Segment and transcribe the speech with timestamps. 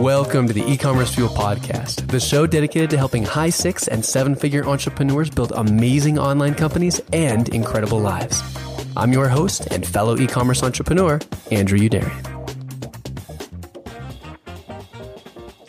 [0.00, 4.34] Welcome to the e-commerce fuel podcast, the show dedicated to helping high six and seven
[4.34, 8.42] figure entrepreneurs build amazing online companies and incredible lives.
[8.96, 12.26] I'm your host and fellow e-commerce entrepreneur, Andrew Youderian.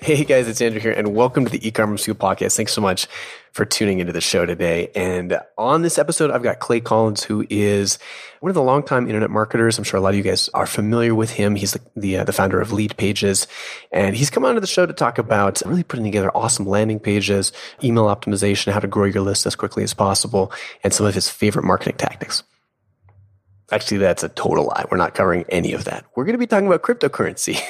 [0.02, 2.56] Hey guys, it's Andrew here, and welcome to the e-commerce fuel podcast.
[2.56, 3.10] Thanks so much
[3.62, 4.90] for tuning into the show today.
[4.96, 8.00] And on this episode, I've got Clay Collins, who is
[8.40, 9.78] one of the longtime internet marketers.
[9.78, 11.56] I'm sure a lot of you guys are familiar with him.
[11.56, 13.46] He's the the, uh, the founder of Leadpages,
[13.92, 17.52] and he's come onto the show to talk about really putting together awesome landing pages,
[17.84, 20.52] email optimization, how to grow your list as quickly as possible,
[20.84, 22.42] and some of his favorite marketing tactics.
[23.72, 24.86] Actually, that's a total lie.
[24.92, 26.04] We're not covering any of that.
[26.16, 27.62] We're going to be talking about cryptocurrency,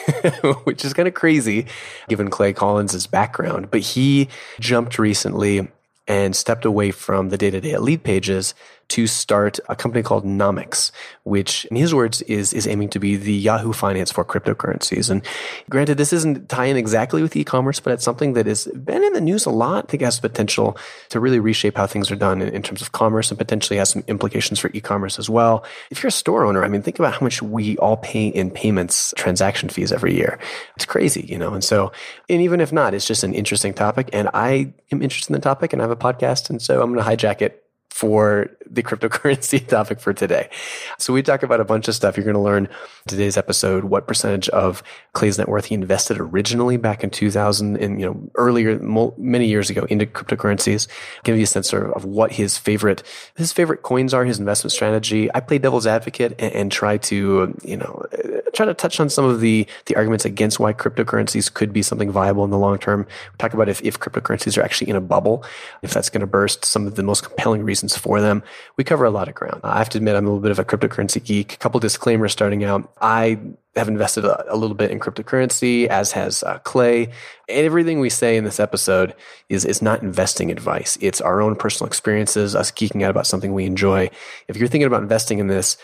[0.64, 1.68] which is kind of crazy
[2.08, 3.70] given Clay Collins' background.
[3.70, 4.28] But he
[4.60, 5.68] jumped recently
[6.12, 8.54] and stepped away from the day to day at Leadpages
[8.92, 10.92] to start a company called Nomics,
[11.24, 15.10] which in his words is, is aiming to be the Yahoo Finance for cryptocurrencies.
[15.10, 15.26] And
[15.70, 19.14] granted, this isn't tie in exactly with e-commerce, but it's something that has been in
[19.14, 19.86] the news a lot.
[19.86, 20.78] I think has potential
[21.10, 23.90] to really reshape how things are done in, in terms of commerce and potentially has
[23.90, 25.64] some implications for e-commerce as well.
[25.90, 28.52] If you're a store owner, I mean, think about how much we all pay in
[28.52, 30.38] payments, transaction fees every year.
[30.76, 31.54] It's crazy, you know?
[31.54, 31.94] And so,
[32.30, 34.10] and even if not, it's just an interesting topic.
[34.12, 36.50] And I am interested in the topic and I have a podcast.
[36.50, 40.50] And so I'm going to hijack it for the cryptocurrency topic for today.
[40.98, 42.16] So we talk about a bunch of stuff.
[42.16, 42.70] You're going to learn
[43.06, 48.00] today's episode what percentage of Clay's net worth he invested originally back in 2000 and
[48.00, 48.80] you know earlier
[49.18, 50.88] many years ago into cryptocurrencies.
[51.26, 53.04] Give you a sense of, of what his favorite
[53.36, 55.30] his favorite coins are, his investment strategy.
[55.36, 58.06] I play devil's advocate and, and try to you know
[58.54, 62.10] try to touch on some of the the arguments against why cryptocurrencies could be something
[62.10, 63.02] viable in the long term.
[63.02, 65.44] We talk about if if cryptocurrencies are actually in a bubble,
[65.82, 66.64] if that's going to burst.
[66.64, 68.44] Some of the most compelling reasons for them.
[68.78, 69.62] We cover a lot of ground.
[69.64, 71.54] I have to admit, I'm a little bit of a cryptocurrency geek.
[71.54, 72.92] A couple disclaimers starting out.
[73.02, 73.40] I
[73.76, 77.10] have invested a, a little bit in cryptocurrency, as has uh, Clay.
[77.48, 79.16] Everything we say in this episode
[79.50, 80.98] is is not investing advice.
[81.02, 84.10] It's our own personal experiences, us geeking out about something we enjoy.
[84.48, 85.78] If you're thinking about investing in this,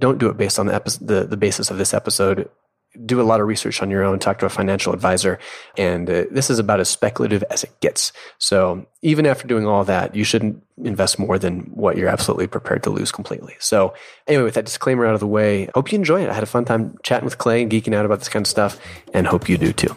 [0.00, 2.48] don't do it based on the, epi- the, the basis of this episode
[3.04, 5.38] do a lot of research on your own, talk to a financial advisor.
[5.76, 8.12] And uh, this is about as speculative as it gets.
[8.38, 12.82] So even after doing all that, you shouldn't invest more than what you're absolutely prepared
[12.84, 13.54] to lose completely.
[13.58, 13.94] So
[14.26, 16.30] anyway, with that disclaimer out of the way, hope you enjoy it.
[16.30, 18.48] I had a fun time chatting with Clay and geeking out about this kind of
[18.48, 18.78] stuff
[19.14, 19.94] and hope you do too.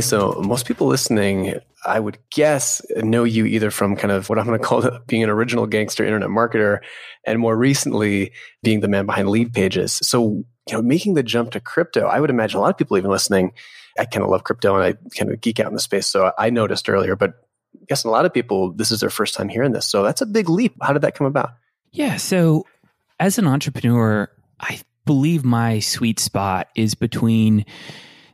[0.00, 4.46] So most people listening I would guess, know you either from kind of what I'm
[4.46, 6.80] going to call being an original gangster internet marketer
[7.26, 8.32] and more recently
[8.62, 10.02] being the man behind Leadpages.
[10.04, 12.96] So, you know, making the jump to crypto, I would imagine a lot of people
[12.96, 13.52] even listening,
[13.98, 16.06] I kind of love crypto and I kind of geek out in the space.
[16.06, 17.34] So I noticed earlier, but
[17.74, 19.86] I guess a lot of people, this is their first time hearing this.
[19.86, 20.74] So that's a big leap.
[20.80, 21.50] How did that come about?
[21.92, 22.16] Yeah.
[22.16, 22.66] So
[23.20, 27.66] as an entrepreneur, I believe my sweet spot is between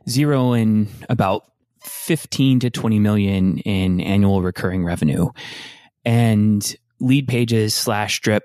[0.07, 1.50] zero and about
[1.83, 5.29] 15 to 20 million in annual recurring revenue.
[6.05, 8.43] And Leadpages slash drip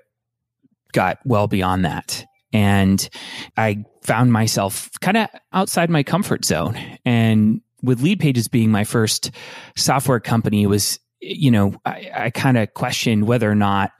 [0.91, 2.25] got well beyond that.
[2.53, 3.07] And
[3.55, 6.77] I found myself kind of outside my comfort zone.
[7.05, 9.31] And with Leadpages being my first
[9.75, 13.91] software company, was, you know, I, I kind of questioned whether or not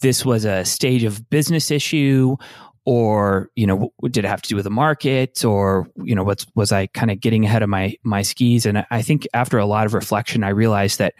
[0.00, 2.36] this was a stage of business issue
[2.88, 6.46] or you know did it have to do with the market or you know what's
[6.54, 8.64] was i kind of getting ahead of my my skis?
[8.64, 11.12] And i think after a lot of reflection i realized that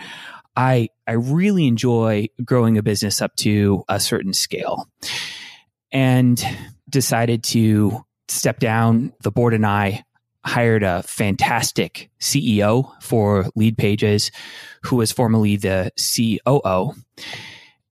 [0.56, 4.88] i i really enjoy growing a business up to a certain scale
[5.92, 6.42] and
[6.88, 9.12] decided to step down.
[9.22, 10.04] The board and i
[10.46, 14.30] hired a fantastic ceo for Leadpages
[14.84, 16.94] who was formerly the coo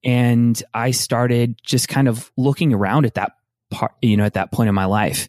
[0.03, 3.33] and i started just kind of looking around at that
[3.69, 5.27] part, you know, at that point in my life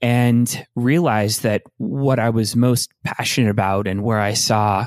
[0.00, 4.86] and realized that what I was most passionate about and where I saw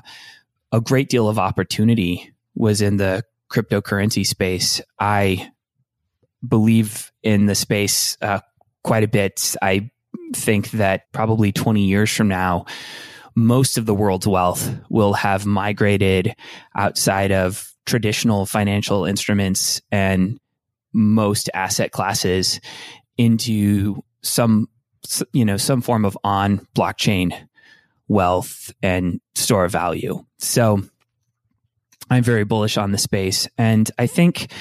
[0.71, 4.81] a great deal of opportunity was in the cryptocurrency space.
[4.99, 5.51] I
[6.47, 8.39] believe in the space uh,
[8.83, 9.55] quite a bit.
[9.61, 9.91] I
[10.33, 12.65] think that probably 20 years from now,
[13.35, 16.35] most of the world's wealth will have migrated
[16.75, 20.39] outside of traditional financial instruments and
[20.93, 22.59] most asset classes
[23.17, 24.67] into some
[25.33, 27.33] you know some form of on blockchain
[28.07, 30.23] wealth and store of value.
[30.39, 30.81] So
[32.09, 34.51] i'm very bullish on the space and i think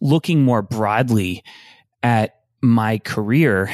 [0.00, 1.44] looking more broadly
[2.02, 3.70] at my career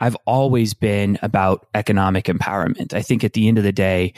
[0.00, 2.92] i've always been about economic empowerment.
[2.94, 4.14] I think at the end of the day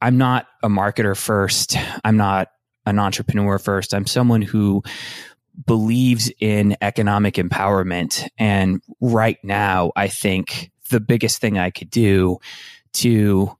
[0.00, 1.76] i'm not a marketer first.
[2.04, 2.48] I'm not
[2.86, 3.92] an entrepreneur first.
[3.92, 4.82] I'm someone who
[5.66, 8.28] believes in economic empowerment.
[8.38, 12.38] And right now, I think the biggest thing I could do
[12.94, 13.56] to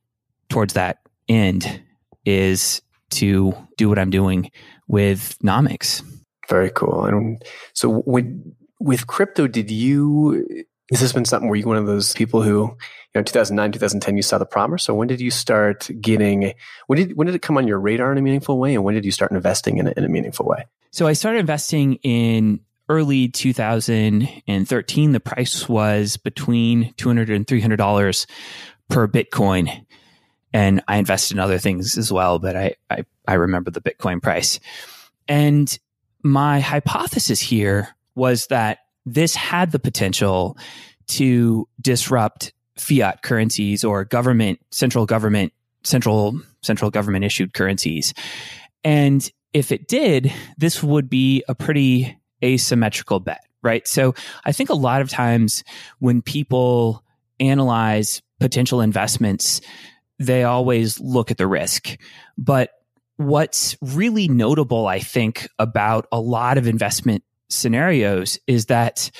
[0.48, 0.98] towards that
[1.28, 1.82] end
[2.24, 4.50] is to do what I'm doing
[4.86, 6.02] with nomics.
[6.48, 7.04] Very cool.
[7.04, 7.42] And
[7.74, 12.14] so when with crypto, did you has this been something where you one of those
[12.14, 12.76] people who, you
[13.14, 14.84] know, 2009, 2010, you saw the promise?
[14.84, 16.54] So when did you start getting,
[16.86, 18.74] when did, when did it come on your radar in a meaningful way?
[18.74, 20.64] And when did you start investing in it in a meaningful way?
[20.90, 25.12] So I started investing in early 2013.
[25.12, 28.26] The price was between $200 and $300
[28.88, 29.84] per Bitcoin.
[30.54, 34.22] And I invested in other things as well, but I, I, I remember the Bitcoin
[34.22, 34.58] price.
[35.28, 35.78] And
[36.22, 38.78] my hypothesis here was that
[39.14, 40.56] this had the potential
[41.08, 45.52] to disrupt fiat currencies or government, central government,
[45.82, 48.14] central, central government issued currencies.
[48.84, 53.86] And if it did, this would be a pretty asymmetrical bet, right?
[53.88, 54.14] So
[54.44, 55.64] I think a lot of times
[55.98, 57.02] when people
[57.40, 59.60] analyze potential investments,
[60.18, 61.96] they always look at the risk.
[62.36, 62.70] But
[63.16, 69.10] what's really notable, I think, about a lot of investment scenarios is that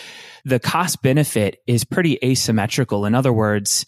[0.45, 3.05] the cost benefit is pretty asymmetrical.
[3.05, 3.87] In other words,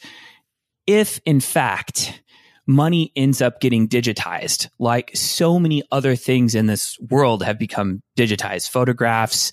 [0.86, 2.22] if in fact
[2.66, 8.02] money ends up getting digitized, like so many other things in this world have become
[8.16, 9.50] digitized, photographs,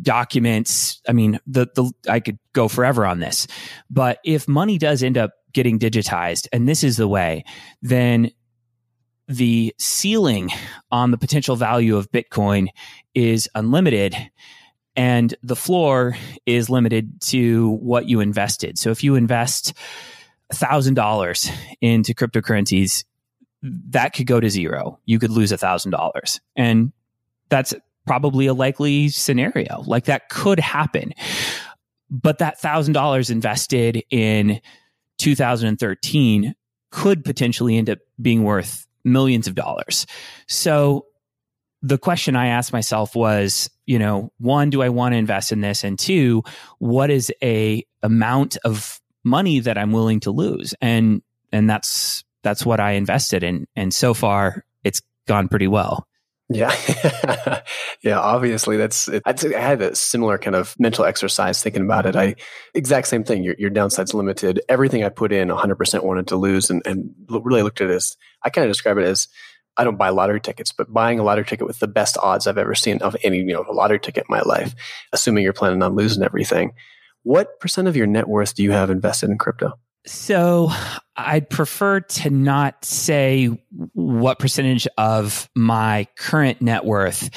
[0.00, 1.00] documents.
[1.08, 3.46] I mean, the, the, I could go forever on this,
[3.90, 7.44] but if money does end up getting digitized, and this is the way,
[7.80, 8.30] then
[9.28, 10.50] the ceiling
[10.90, 12.68] on the potential value of Bitcoin
[13.14, 14.16] is unlimited
[14.96, 18.78] and the floor is limited to what you invested.
[18.78, 19.74] So if you invest
[20.52, 23.04] $1,000 into cryptocurrencies,
[23.62, 24.98] that could go to zero.
[25.04, 26.40] You could lose $1,000.
[26.56, 26.92] And
[27.48, 27.74] that's
[28.06, 29.82] probably a likely scenario.
[29.86, 31.12] Like that could happen.
[32.10, 34.60] But that $1,000 invested in
[35.18, 36.54] 2013
[36.90, 40.06] could potentially end up being worth millions of dollars.
[40.46, 41.06] So
[41.82, 45.60] the question I asked myself was, you know, one, do I want to invest in
[45.60, 45.84] this?
[45.84, 46.42] And two,
[46.78, 50.74] what is a amount of money that I'm willing to lose?
[50.80, 51.22] And
[51.52, 53.66] and that's that's what I invested in.
[53.76, 56.07] And so far it's gone pretty well.
[56.50, 56.74] Yeah.
[58.02, 58.18] yeah.
[58.18, 62.16] Obviously that's, it, I had a similar kind of mental exercise thinking about it.
[62.16, 62.36] I,
[62.74, 63.44] exact same thing.
[63.44, 64.60] Your, your downside's limited.
[64.68, 68.16] Everything I put in 100% wanted to lose and, and really looked at it as,
[68.42, 69.28] I kind of describe it as,
[69.76, 72.58] I don't buy lottery tickets, but buying a lottery ticket with the best odds I've
[72.58, 74.74] ever seen of any, you know, lottery ticket in my life,
[75.12, 76.72] assuming you're planning on losing everything.
[77.22, 79.74] What percent of your net worth do you have invested in crypto?
[80.06, 80.70] So
[81.18, 83.46] I'd prefer to not say
[83.92, 87.28] what percentage of my current net worth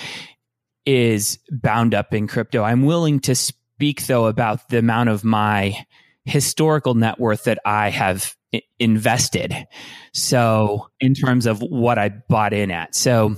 [0.86, 2.64] is bound up in crypto.
[2.64, 5.86] I'm willing to speak though about the amount of my
[6.26, 8.36] historical net worth that I have
[8.80, 9.68] invested.
[10.14, 12.94] So in terms of what I bought in at.
[12.94, 13.36] So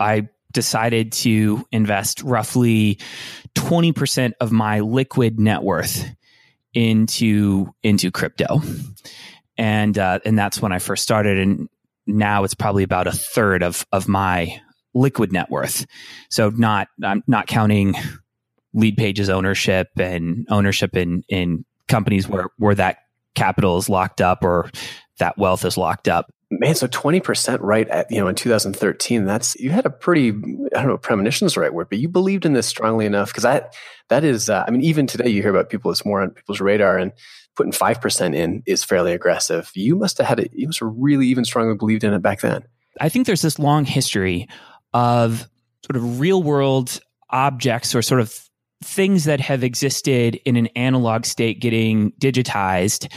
[0.00, 2.98] I decided to invest roughly
[3.54, 6.04] 20% of my liquid net worth
[6.74, 8.60] into into crypto,
[9.58, 11.38] and uh, and that's when I first started.
[11.38, 11.68] And
[12.06, 14.60] now it's probably about a third of of my
[14.94, 15.84] liquid net worth.
[16.30, 17.94] So not I'm not counting
[18.74, 22.98] Leadpage's ownership and ownership in in companies where where that
[23.34, 24.70] capital is locked up or
[25.18, 26.32] that wealth is locked up.
[26.50, 29.26] Man, so twenty percent right at you know in 2013.
[29.26, 32.54] That's you had a pretty I don't know premonitions right word, but you believed in
[32.54, 33.74] this strongly enough because that
[34.08, 36.60] that is uh, I mean even today you hear about people it's more on people's
[36.60, 37.12] radar and
[37.58, 39.70] putting five percent in is fairly aggressive.
[39.74, 40.52] You must have had it.
[40.54, 42.62] You must have really even strongly believed in it back then.
[43.00, 44.48] I think there's this long history
[44.94, 45.46] of
[45.84, 47.00] sort of real world
[47.30, 48.48] objects or sort of
[48.82, 53.12] things that have existed in an analog state getting digitized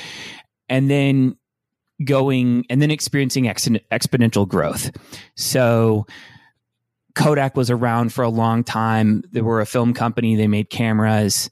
[0.68, 1.38] and then
[2.04, 4.90] going and then experiencing ex- exponential growth.
[5.36, 6.08] So
[7.14, 9.24] Kodak was around for a long time.
[9.32, 11.52] They were a film company, they made cameras.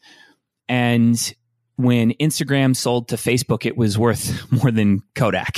[0.68, 1.34] And
[1.80, 5.58] when Instagram sold to Facebook, it was worth more than Kodak.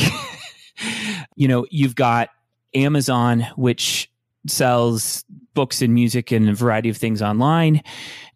[1.35, 2.29] you know, you've got
[2.75, 4.07] Amazon, which
[4.47, 5.25] sells
[5.55, 7.81] books and music and a variety of things online.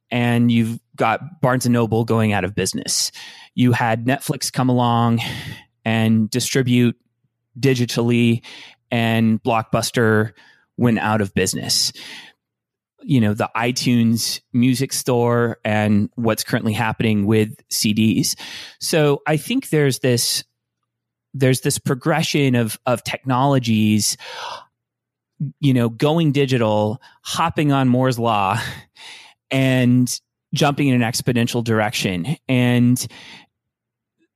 [0.10, 3.12] And you've got Barnes and Noble going out of business.
[3.54, 5.20] You had Netflix come along
[5.84, 6.98] and distribute
[7.60, 8.44] digitally,
[8.90, 10.32] and Blockbuster
[10.76, 11.94] went out of business.
[13.08, 18.36] You know, the iTunes music store and what's currently happening with CDs.
[18.80, 20.44] So I think there's this
[21.34, 24.18] there's this progression of of technologies
[25.60, 28.60] you know, going digital, hopping on Moore's law
[29.52, 30.20] and
[30.54, 32.38] jumping in an exponential direction.
[32.48, 33.06] And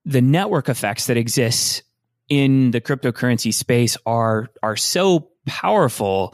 [0.06, 1.84] the network effects that exist
[2.28, 6.34] in the cryptocurrency space are are so powerful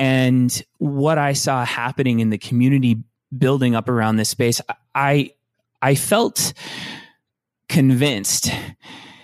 [0.00, 2.96] and what i saw happening in the community
[3.36, 4.60] building up around this space
[4.96, 5.30] i
[5.80, 6.52] i felt
[7.68, 8.50] convinced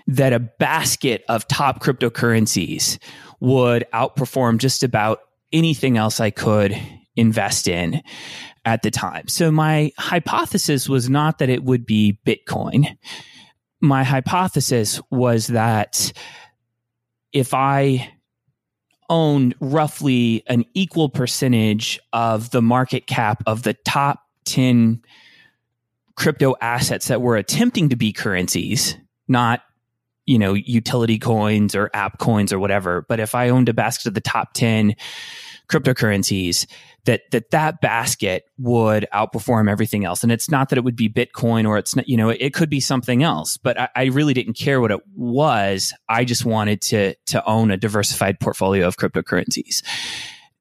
[0.06, 2.99] that a basket of top cryptocurrencies
[3.40, 5.21] would outperform just about
[5.52, 6.76] anything else I could
[7.16, 8.02] invest in
[8.64, 9.28] at the time.
[9.28, 12.97] So my hypothesis was not that it would be Bitcoin.
[13.80, 16.12] My hypothesis was that
[17.33, 18.12] if I
[19.08, 25.02] owned roughly an equal percentage of the market cap of the top 10
[26.16, 28.96] crypto assets that were attempting to be currencies,
[29.28, 29.62] not
[30.25, 33.06] you know utility coins or app coins or whatever.
[33.08, 34.96] But if i owned a basket of the top 10
[35.68, 36.66] cryptocurrencies
[37.06, 40.22] that that that basket would outperform everything else.
[40.22, 42.70] And it's not that it would be bitcoin or it's not you know it, could
[42.70, 45.92] be something else but I, I, really didn't care what it was.
[46.08, 49.82] I just wanted to to own a diversified portfolio of cryptocurrencies.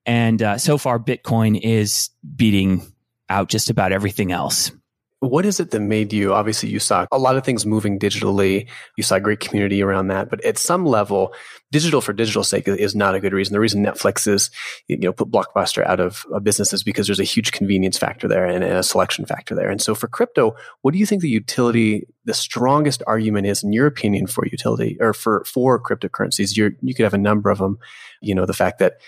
[0.05, 2.81] And uh, so far bitcoin is beating
[3.29, 4.71] out just about everything else
[5.19, 6.33] what is it that made you?
[6.33, 8.67] Obviously, you saw a lot of things moving digitally.
[8.97, 11.33] You saw a great community around that, but at some level,
[11.71, 13.53] digital for digital sake is not a good reason.
[13.53, 14.49] The reason Netflix is,
[14.87, 18.45] you know, put Blockbuster out of business is because there's a huge convenience factor there
[18.45, 19.69] and a selection factor there.
[19.69, 23.73] And so for crypto, what do you think the utility, the strongest argument is in
[23.73, 26.55] your opinion for utility or for, for cryptocurrencies?
[26.55, 27.79] You're, you could have a number of them.
[28.21, 28.99] You know, the fact that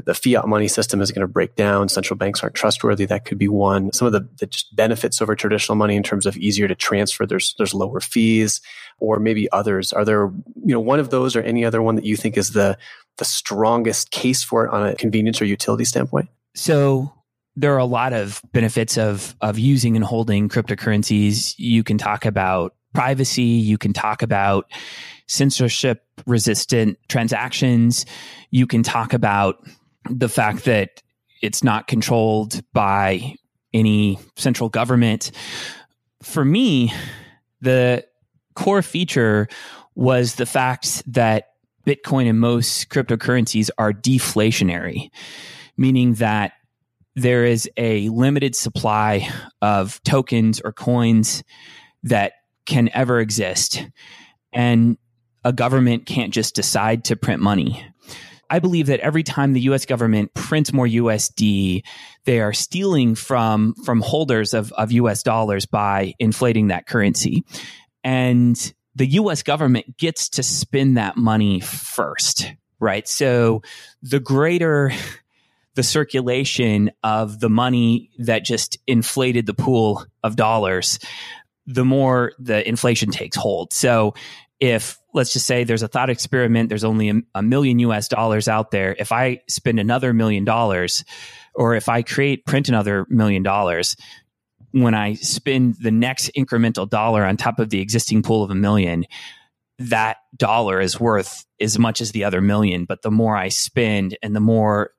[0.00, 1.88] the fiat money system is going to break down.
[1.88, 3.04] Central banks aren't trustworthy.
[3.06, 3.92] That could be one.
[3.92, 7.26] Some of the, the benefits over traditional money in terms of easier to transfer.
[7.26, 8.60] There's there's lower fees,
[8.98, 9.92] or maybe others.
[9.92, 10.32] Are there
[10.64, 12.76] you know one of those or any other one that you think is the
[13.18, 16.28] the strongest case for it on a convenience or utility standpoint?
[16.54, 17.12] So
[17.56, 21.54] there are a lot of benefits of of using and holding cryptocurrencies.
[21.56, 23.42] You can talk about privacy.
[23.42, 24.70] You can talk about
[25.26, 28.06] censorship resistant transactions.
[28.50, 29.66] You can talk about
[30.10, 31.02] the fact that
[31.42, 33.34] it's not controlled by
[33.72, 35.30] any central government.
[36.22, 36.92] For me,
[37.60, 38.04] the
[38.54, 39.48] core feature
[39.94, 41.48] was the fact that
[41.86, 45.10] Bitcoin and most cryptocurrencies are deflationary,
[45.76, 46.52] meaning that
[47.14, 49.28] there is a limited supply
[49.60, 51.44] of tokens or coins
[52.02, 52.32] that
[52.66, 53.86] can ever exist.
[54.52, 54.96] And
[55.44, 57.84] a government can't just decide to print money.
[58.54, 61.82] I believe that every time the US government prints more USD,
[62.24, 67.44] they are stealing from, from holders of, of US dollars by inflating that currency.
[68.04, 68.56] And
[68.94, 73.08] the US government gets to spend that money first, right?
[73.08, 73.62] So
[74.02, 74.92] the greater
[75.74, 81.00] the circulation of the money that just inflated the pool of dollars,
[81.66, 83.72] the more the inflation takes hold.
[83.72, 84.14] So
[84.60, 88.48] if let's just say there's a thought experiment, there's only a, a million US dollars
[88.48, 88.94] out there.
[88.98, 91.04] If I spend another million dollars,
[91.54, 93.96] or if I create, print another million dollars,
[94.72, 98.56] when I spend the next incremental dollar on top of the existing pool of a
[98.56, 99.06] million,
[99.78, 102.84] that dollar is worth as much as the other million.
[102.84, 104.90] But the more I spend and the more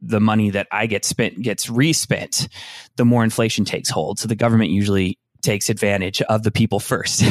[0.00, 2.48] the money that I get spent gets respent,
[2.96, 4.18] the more inflation takes hold.
[4.18, 7.22] So the government usually takes advantage of the people first.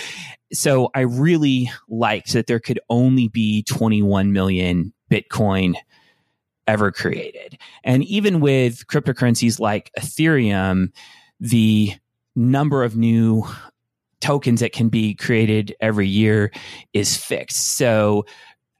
[0.52, 5.74] so I really liked that there could only be 21 million Bitcoin
[6.66, 7.58] ever created.
[7.84, 10.92] And even with cryptocurrencies like Ethereum,
[11.40, 11.94] the
[12.36, 13.44] number of new
[14.20, 16.52] tokens that can be created every year
[16.92, 17.74] is fixed.
[17.74, 18.24] So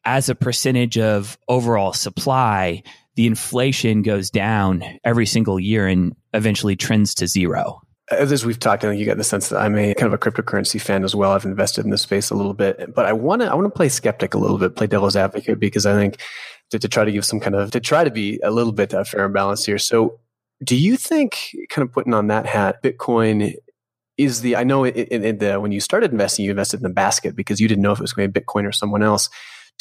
[0.04, 2.82] as a percentage of overall supply,
[3.16, 7.82] the inflation goes down every single year and eventually trends to zero
[8.18, 10.18] as we've talked, I think you get the sense that I'm a kind of a
[10.18, 11.32] cryptocurrency fan as well.
[11.32, 13.76] I've invested in this space a little bit, but I want to I want to
[13.76, 16.18] play skeptic a little bit, play devil's advocate because I think
[16.70, 18.94] to, to try to give some kind of to try to be a little bit
[18.94, 19.78] uh, fair and balanced here.
[19.78, 20.18] So,
[20.64, 23.54] do you think, kind of putting on that hat, Bitcoin
[24.18, 26.90] is the I know in, in the when you started investing, you invested in the
[26.90, 29.28] basket because you didn't know if it was going to be Bitcoin or someone else.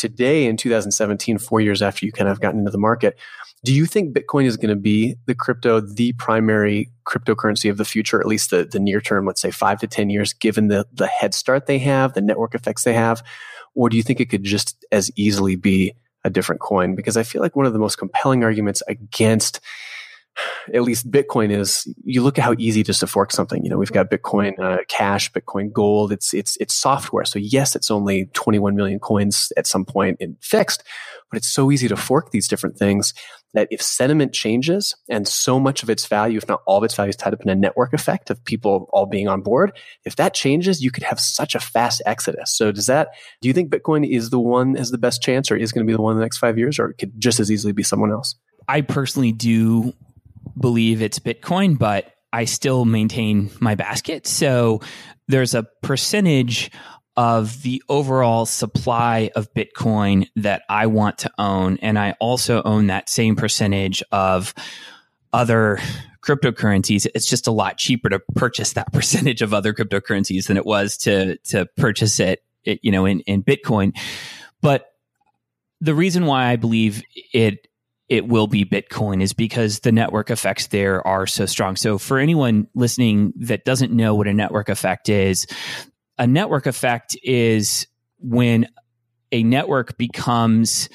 [0.01, 3.19] Today, in 2017, four years after you kind of gotten into the market,
[3.63, 7.85] do you think Bitcoin is going to be the crypto, the primary cryptocurrency of the
[7.85, 10.87] future, at least the, the near term, let's say five to 10 years, given the,
[10.91, 13.21] the head start they have, the network effects they have?
[13.75, 15.93] Or do you think it could just as easily be
[16.23, 16.95] a different coin?
[16.95, 19.59] Because I feel like one of the most compelling arguments against
[20.73, 23.63] at least Bitcoin is, you look at how easy it is to fork something.
[23.63, 26.11] You know, we've got Bitcoin uh, Cash, Bitcoin Gold.
[26.11, 27.25] It's it's it's software.
[27.25, 30.83] So yes, it's only 21 million coins at some point in fixed,
[31.29, 33.13] but it's so easy to fork these different things
[33.53, 36.95] that if sentiment changes and so much of its value, if not all of its
[36.95, 39.73] value, is tied up in a network effect of people all being on board,
[40.05, 42.55] if that changes, you could have such a fast exodus.
[42.55, 43.09] So does that,
[43.41, 45.89] do you think Bitcoin is the one has the best chance or is going to
[45.89, 47.83] be the one in the next five years or it could just as easily be
[47.83, 48.35] someone else?
[48.69, 49.93] I personally do
[50.61, 54.25] believe it's Bitcoin, but I still maintain my basket.
[54.25, 54.81] So
[55.27, 56.71] there's a percentage
[57.17, 61.77] of the overall supply of Bitcoin that I want to own.
[61.81, 64.53] And I also own that same percentage of
[65.33, 65.79] other
[66.21, 67.07] cryptocurrencies.
[67.13, 70.97] It's just a lot cheaper to purchase that percentage of other cryptocurrencies than it was
[70.97, 73.97] to, to purchase it, it you know, in, in Bitcoin.
[74.61, 74.85] But
[75.81, 77.03] the reason why I believe
[77.33, 77.67] it
[78.11, 81.77] it will be Bitcoin is because the network effects there are so strong.
[81.77, 85.47] So for anyone listening that doesn't know what a network effect is,
[86.17, 87.87] a network effect is
[88.19, 88.67] when
[89.31, 90.89] a network becomes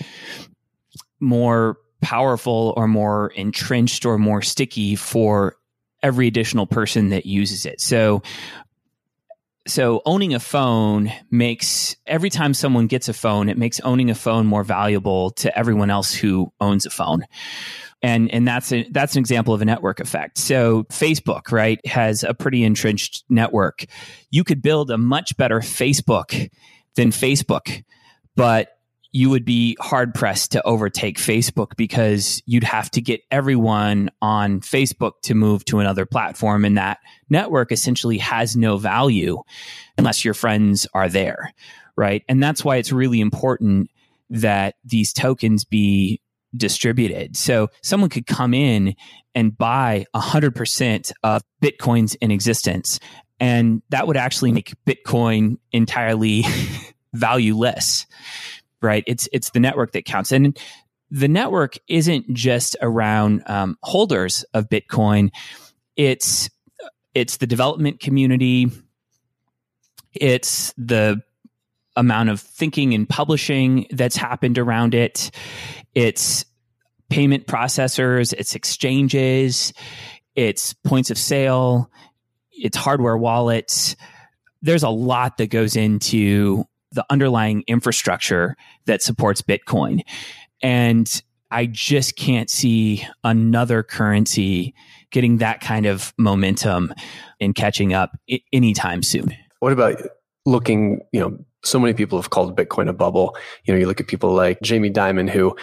[1.18, 5.56] more powerful or more entrenched or more sticky for
[6.02, 7.80] every additional person that uses it.
[7.80, 8.23] So
[9.66, 14.14] so owning a phone makes every time someone gets a phone, it makes owning a
[14.14, 17.25] phone more valuable to everyone else who owns a phone
[18.02, 20.38] and and that's a, that's an example of a network effect.
[20.38, 23.87] So Facebook, right, has a pretty entrenched network.
[24.30, 26.50] You could build a much better Facebook
[26.94, 27.82] than Facebook,
[28.35, 28.75] but
[29.16, 34.61] you would be hard pressed to overtake Facebook because you'd have to get everyone on
[34.61, 36.66] Facebook to move to another platform.
[36.66, 36.99] And that
[37.30, 39.38] network essentially has no value
[39.96, 41.54] unless your friends are there.
[41.96, 42.25] Right.
[42.28, 43.88] And that's why it's really important
[44.28, 46.20] that these tokens be
[46.54, 47.38] distributed.
[47.38, 48.96] So someone could come in
[49.35, 53.00] and buy 100% of Bitcoins in existence.
[53.40, 56.44] And that would actually make Bitcoin entirely
[57.14, 58.06] valueless,
[58.83, 59.04] right?
[59.06, 60.33] It's, it's the network that counts.
[60.33, 60.59] And
[61.11, 65.30] the network isn't just around um, holders of Bitcoin.
[65.97, 66.50] It's,
[67.14, 68.71] it's the development community.
[70.12, 71.23] It's the
[71.97, 75.30] amount of thinking and publishing that's happened around it.
[75.95, 76.45] It's
[77.08, 79.73] payment processors, it's exchanges,
[80.34, 81.91] it's points of sale,
[82.50, 83.97] it's hardware wallets.
[84.62, 90.02] There's a lot that goes into the underlying infrastructure that supports Bitcoin.
[90.62, 94.75] And I just can't see another currency
[95.10, 96.92] getting that kind of momentum
[97.40, 98.16] and catching up
[98.52, 99.34] anytime soon.
[99.60, 100.02] What about
[100.44, 103.36] looking, you know, so many people have called Bitcoin a bubble.
[103.64, 105.56] You know, you look at people like Jamie Dimon, who,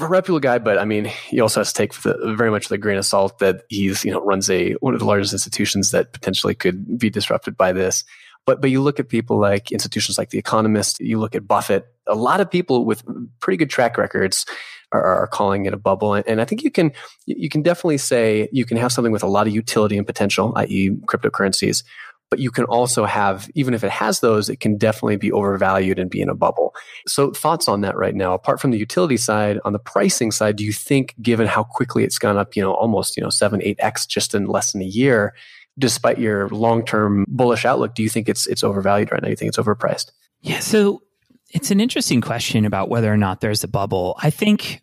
[0.00, 2.78] a reputable guy, but I mean, he also has to take the, very much the
[2.78, 6.12] grain of salt that he's, you know, runs a one of the largest institutions that
[6.12, 8.02] potentially could be disrupted by this.
[8.46, 11.86] But but you look at people like institutions like The Economist, you look at Buffett.
[12.06, 13.02] A lot of people with
[13.40, 14.46] pretty good track records
[14.92, 16.92] are, are calling it a bubble, and, and I think you can
[17.26, 20.52] you can definitely say you can have something with a lot of utility and potential,
[20.56, 21.82] i.e., cryptocurrencies
[22.30, 25.98] but you can also have, even if it has those, it can definitely be overvalued
[25.98, 26.74] and be in a bubble.
[27.06, 30.56] So thoughts on that right now, apart from the utility side, on the pricing side,
[30.56, 33.62] do you think given how quickly it's gone up, you know, almost, you know, seven,
[33.62, 35.34] eight X just in less than a year,
[35.78, 39.26] despite your long-term bullish outlook, do you think it's, it's overvalued right now?
[39.26, 40.10] Do you think it's overpriced?
[40.40, 40.60] Yeah.
[40.60, 41.02] So
[41.50, 44.16] it's an interesting question about whether or not there's a bubble.
[44.22, 44.82] I think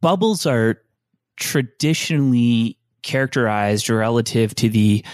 [0.00, 0.80] bubbles are
[1.36, 5.04] traditionally characterized relative to the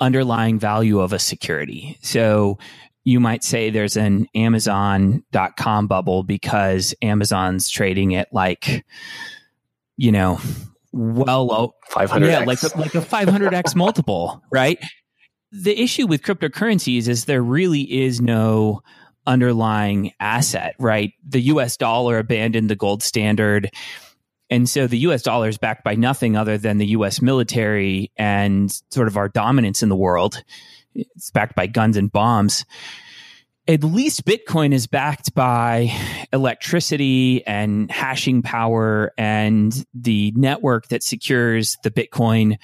[0.00, 1.98] underlying value of a security.
[2.02, 2.58] So
[3.04, 8.84] you might say there's an Amazon.com bubble because Amazon's trading at like,
[9.96, 10.40] you know,
[10.92, 14.78] well, 500 yeah, like a, like a 500x multiple, right?
[15.50, 18.82] The issue with cryptocurrencies is there really is no
[19.26, 21.12] underlying asset, right?
[21.26, 23.70] The US dollar abandoned the gold standard
[24.52, 28.70] and so the US dollar is backed by nothing other than the US military and
[28.90, 30.44] sort of our dominance in the world.
[30.94, 32.66] It's backed by guns and bombs.
[33.68, 35.92] At least Bitcoin is backed by
[36.32, 42.58] electricity and hashing power and the network that secures the Bitcoin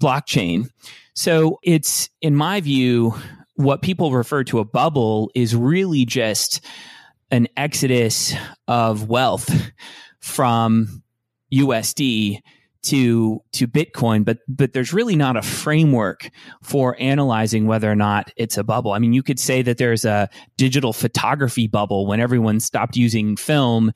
[0.00, 0.70] blockchain.
[1.14, 3.14] So it's, in my view,
[3.56, 6.64] what people refer to a bubble is really just
[7.32, 8.32] an exodus
[8.68, 9.50] of wealth
[10.20, 11.02] from
[11.52, 12.40] USD
[12.86, 16.30] to to Bitcoin, but but there's really not a framework
[16.62, 18.92] for analyzing whether or not it's a bubble.
[18.92, 23.36] I mean, you could say that there's a digital photography bubble when everyone stopped using
[23.36, 23.92] film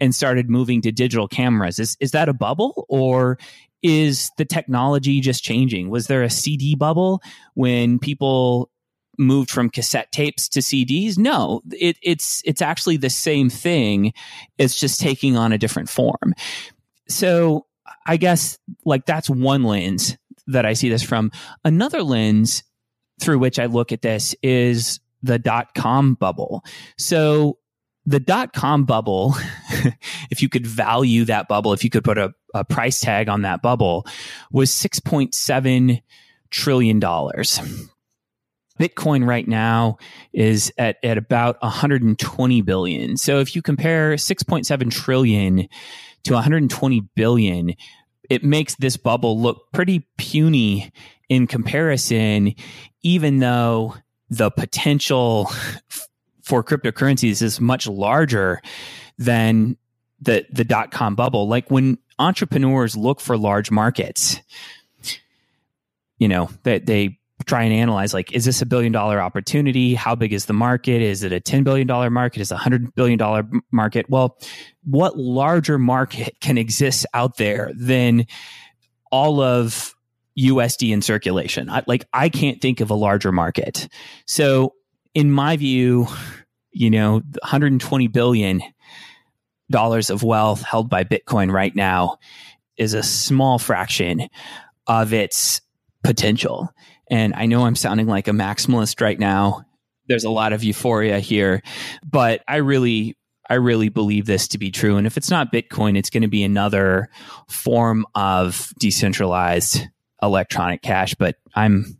[0.00, 1.78] and started moving to digital cameras.
[1.78, 3.38] Is is that a bubble or
[3.82, 5.90] is the technology just changing?
[5.90, 7.22] Was there a CD bubble
[7.54, 8.70] when people
[9.18, 11.16] moved from cassette tapes to CDs?
[11.16, 14.12] No, it, it's it's actually the same thing.
[14.58, 16.34] It's just taking on a different form.
[17.08, 17.66] So
[18.06, 21.30] I guess like that's one lens that I see this from.
[21.64, 22.62] Another lens
[23.20, 26.64] through which I look at this is the dot com bubble.
[26.98, 27.58] So
[28.06, 29.34] the dot com bubble,
[30.30, 33.42] if you could value that bubble, if you could put a, a price tag on
[33.42, 34.06] that bubble,
[34.52, 36.02] was $6.7
[36.50, 37.00] trillion.
[38.78, 39.98] Bitcoin right now
[40.32, 43.16] is at, at about 120 billion.
[43.16, 45.68] So if you compare 6.7 trillion
[46.24, 47.74] to 120 billion,
[48.28, 50.92] it makes this bubble look pretty puny
[51.28, 52.54] in comparison,
[53.02, 53.94] even though
[54.30, 55.50] the potential
[56.42, 58.60] for cryptocurrencies is much larger
[59.18, 59.76] than
[60.20, 61.48] the the dot com bubble.
[61.48, 64.40] Like when entrepreneurs look for large markets,
[66.18, 69.94] you know, that they, they try and analyze like is this a billion dollar opportunity?
[69.94, 71.02] How big is the market?
[71.02, 72.40] Is it a 10 billion dollar market?
[72.40, 74.08] Is a 100 billion dollar market?
[74.08, 74.38] Well
[74.84, 78.26] what larger market can exist out there than
[79.10, 79.94] all of
[80.38, 81.68] USD in circulation?
[81.68, 83.88] I, like I can't think of a larger market.
[84.26, 84.74] So
[85.12, 86.06] in my view,
[86.70, 88.62] you know, 120 billion
[89.70, 92.18] dollars of wealth held by Bitcoin right now
[92.76, 94.28] is a small fraction
[94.86, 95.60] of its
[96.02, 96.68] potential.
[97.10, 99.64] And I know I'm sounding like a maximalist right now.
[100.06, 101.62] There's a lot of euphoria here,
[102.04, 103.16] but I really
[103.48, 104.96] I really believe this to be true.
[104.96, 107.10] And if it's not Bitcoin, it's going to be another
[107.48, 109.86] form of decentralized
[110.22, 111.14] electronic cash.
[111.14, 111.98] But I'm,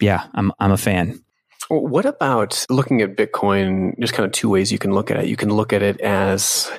[0.00, 1.24] yeah, I'm, I'm a fan.
[1.68, 3.94] What about looking at Bitcoin?
[3.98, 5.26] There's kind of two ways you can look at it.
[5.26, 6.70] You can look at it as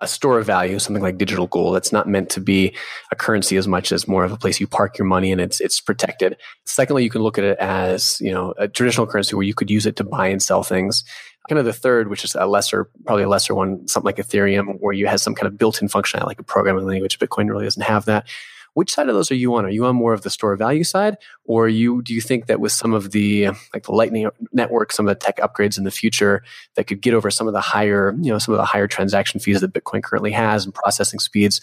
[0.00, 1.76] a store of value, something like digital gold.
[1.76, 2.74] It's not meant to be
[3.10, 5.60] a currency as much as more of a place you park your money and it's
[5.60, 6.36] it's protected.
[6.64, 9.70] Secondly, you can look at it as, you know, a traditional currency where you could
[9.70, 11.04] use it to buy and sell things.
[11.48, 14.76] Kind of the third, which is a lesser, probably a lesser one, something like Ethereum,
[14.80, 17.18] where you have some kind of built-in functionality like a programming language.
[17.18, 18.26] Bitcoin really doesn't have that.
[18.74, 19.64] Which side of those are you on?
[19.64, 22.60] Are you on more of the store value side, or you do you think that
[22.60, 25.90] with some of the like the Lightning network, some of the tech upgrades in the
[25.90, 26.42] future
[26.76, 29.40] that could get over some of the higher, you know, some of the higher transaction
[29.40, 31.60] fees that Bitcoin currently has and processing speeds?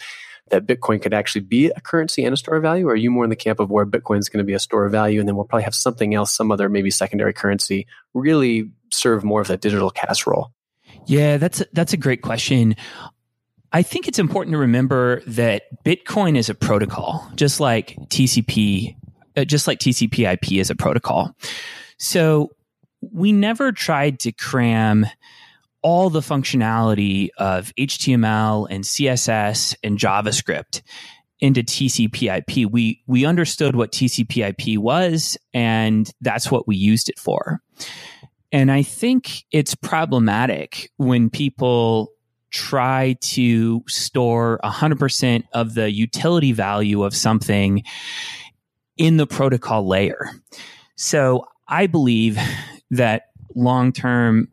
[0.50, 2.88] that Bitcoin could actually be a currency and a store of value?
[2.88, 4.60] Or are you more in the camp of where Bitcoin is going to be a
[4.60, 7.88] store of value and then we'll probably have something else, some other maybe secondary currency
[8.14, 10.52] really serve more of that digital cash role?
[11.08, 12.76] Yeah, that's a, that's a great question.
[13.76, 18.96] I think it's important to remember that Bitcoin is a protocol, just like TCP,
[19.36, 21.36] uh, just like TCP IP is a protocol.
[21.98, 22.52] So
[23.02, 25.06] we never tried to cram
[25.82, 30.82] all the functionality of HTML and CSS and JavaScript
[31.42, 32.72] into TCP IP.
[32.72, 37.62] We we understood what TCP IP was and that's what we used it for.
[38.54, 42.15] And I think it's problematic when people
[42.56, 47.84] try to store 100% of the utility value of something
[48.96, 50.30] in the protocol layer.
[50.96, 52.40] So I believe
[52.92, 53.24] that
[53.56, 54.48] long term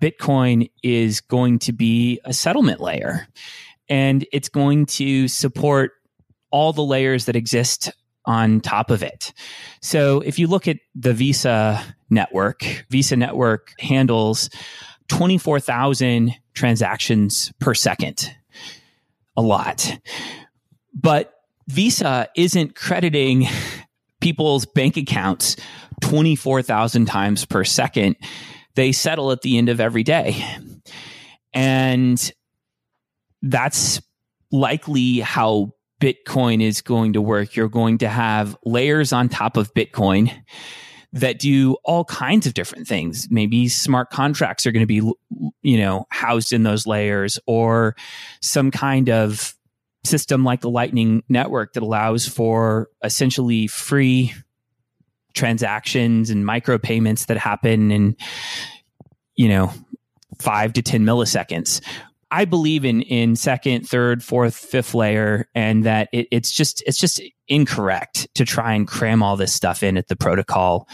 [0.00, 3.26] Bitcoin is going to be a settlement layer
[3.88, 5.92] and it's going to support
[6.52, 7.90] all the layers that exist
[8.26, 9.32] on top of it.
[9.82, 14.50] So if you look at the Visa network, Visa network handles
[15.10, 18.30] 24,000 transactions per second.
[19.36, 19.98] A lot.
[20.94, 21.34] But
[21.68, 23.46] Visa isn't crediting
[24.20, 25.56] people's bank accounts
[26.02, 28.16] 24,000 times per second.
[28.76, 30.44] They settle at the end of every day.
[31.52, 32.32] And
[33.42, 34.00] that's
[34.52, 37.56] likely how Bitcoin is going to work.
[37.56, 40.32] You're going to have layers on top of Bitcoin
[41.12, 43.28] that do all kinds of different things.
[43.30, 45.02] Maybe smart contracts are going to be,
[45.62, 47.96] you know, housed in those layers or
[48.40, 49.54] some kind of
[50.04, 54.32] system like the Lightning Network that allows for essentially free
[55.34, 58.16] transactions and micropayments that happen in,
[59.36, 59.72] you know,
[60.38, 61.80] five to 10 milliseconds.
[62.30, 66.98] I believe in in second, third, fourth, fifth layer, and that it, it's just it's
[66.98, 70.88] just incorrect to try and cram all this stuff in at the protocol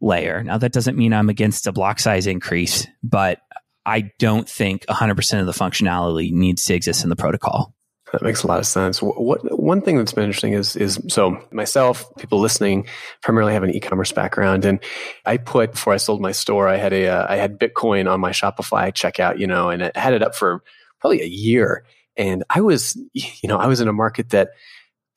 [0.00, 0.42] layer.
[0.42, 3.40] Now that doesn't mean I'm against a block size increase, but
[3.86, 7.74] I don't think 100% of the functionality needs to exist in the protocol.
[8.12, 9.00] That makes a lot of sense.
[9.00, 12.86] What one thing that's been interesting is is so myself, people listening,
[13.22, 14.80] primarily have an e-commerce background, and
[15.24, 18.20] I put before I sold my store, I had a uh, I had Bitcoin on
[18.20, 20.62] my Shopify checkout, you know, and I had it up for
[20.98, 21.84] probably a year,
[22.16, 24.50] and I was, you know, I was in a market that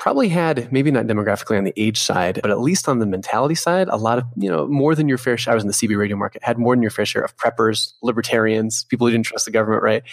[0.03, 3.55] probably had maybe not demographically on the age side, but at least on the mentality
[3.55, 5.53] side, a lot of, you know, more than your fair share.
[5.53, 7.93] I was in the CB radio market, had more than your fair share of preppers,
[8.01, 10.03] libertarians, people who didn't trust the government, right?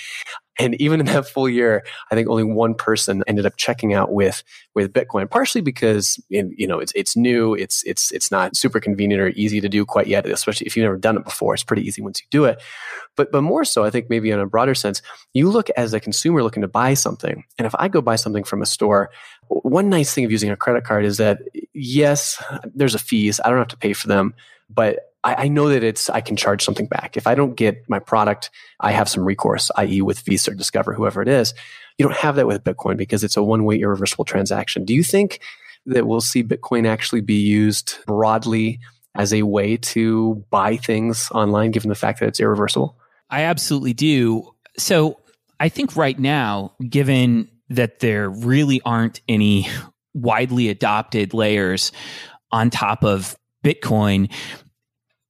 [0.61, 4.13] And even in that full year, I think only one person ended up checking out
[4.13, 4.45] with
[4.75, 9.23] with Bitcoin, partially because you know it's it's new, it's it's it's not super convenient
[9.23, 11.55] or easy to do quite yet, especially if you've never done it before.
[11.55, 12.61] It's pretty easy once you do it.
[13.17, 15.01] But but more so, I think maybe in a broader sense,
[15.33, 18.45] you look as a consumer looking to buy something, and if I go buy something
[18.45, 19.11] from a store,
[19.49, 21.39] one nice thing of using a credit card is that
[21.73, 22.43] yes,
[22.75, 23.41] there's a fees.
[23.43, 24.35] I don't have to pay for them,
[24.69, 27.17] but I, I, know that it's I can charge something back.
[27.17, 30.95] If I don't get my product, I have some recourse, i.e., with Visa or Discover,
[30.95, 31.53] whoever it is.
[31.99, 34.85] You don't have that with Bitcoin because it's a one-way irreversible transaction.
[34.85, 35.41] Do you think
[35.87, 38.81] that we'll see Bitcoin actually be used broadly
[39.15, 42.97] as a way to buy things online, given the fact that it's irreversible?
[43.29, 44.55] I absolutely do.
[44.79, 45.21] So
[45.59, 49.69] I think right now, given that there really aren't any
[50.15, 51.93] widely adopted layers
[52.51, 54.33] on top of Bitcoin,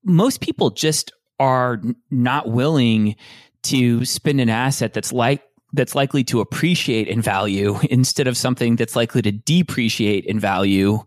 [0.04, 3.16] most people just are not willing
[3.62, 8.76] to spend an asset that's like that's likely to appreciate in value instead of something
[8.76, 10.98] that's likely to depreciate in value,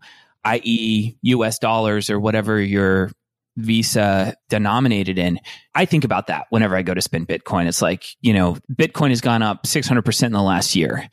[0.44, 3.10] i.e., US dollars or whatever your
[3.56, 5.38] Visa denominated in.
[5.74, 7.66] I think about that whenever I go to spend Bitcoin.
[7.66, 11.08] It's like, you know, Bitcoin has gone up 600% in the last year.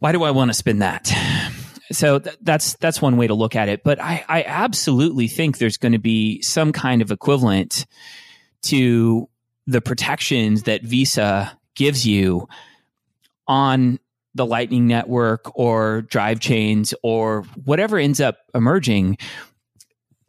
[0.00, 1.12] Why do I want to spend that?
[1.92, 3.84] So th- that's that's one way to look at it.
[3.84, 7.86] But I, I absolutely think there's going to be some kind of equivalent
[8.62, 9.28] to
[9.66, 12.48] the protections that Visa gives you
[13.46, 13.98] on
[14.34, 19.18] the Lightning Network or drive chains or whatever ends up emerging.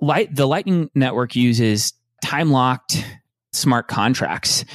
[0.01, 3.03] Light the Lightning Network uses time locked
[3.51, 4.65] smart contracts.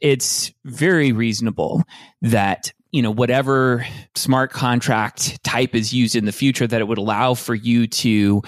[0.00, 1.84] It's very reasonable
[2.22, 6.96] that you know whatever smart contract type is used in the future that it would
[6.96, 8.40] allow for you to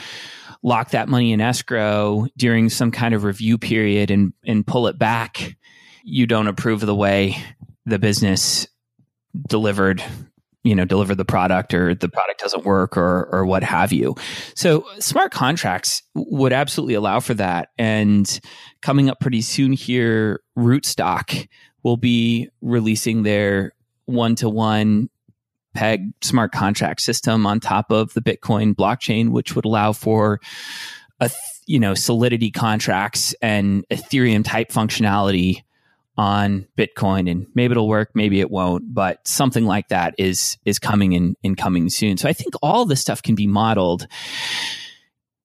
[0.63, 5.01] lock that money in escrow during some kind of review period and and pull it
[5.01, 5.57] back
[6.05, 7.37] you don't approve of the way
[7.87, 8.69] the business
[9.49, 10.01] delivered
[10.63, 14.15] you know deliver the product or the product doesn't work or or what have you.
[14.55, 17.69] So smart contracts would absolutely allow for that.
[17.79, 18.41] And
[18.83, 21.49] coming up pretty soon here rootstock
[21.85, 23.76] will be releasing their
[24.07, 25.11] one to one
[25.75, 30.41] peg smart contract system on top of the Bitcoin blockchain, which would allow for
[31.21, 31.31] a
[31.67, 35.63] you know solidity contracts and Ethereum type functionality
[36.17, 37.31] on Bitcoin.
[37.31, 41.37] And maybe it'll work, maybe it won't, but something like that is is coming in
[41.43, 42.17] in coming soon.
[42.17, 44.07] So I think all this stuff can be modeled.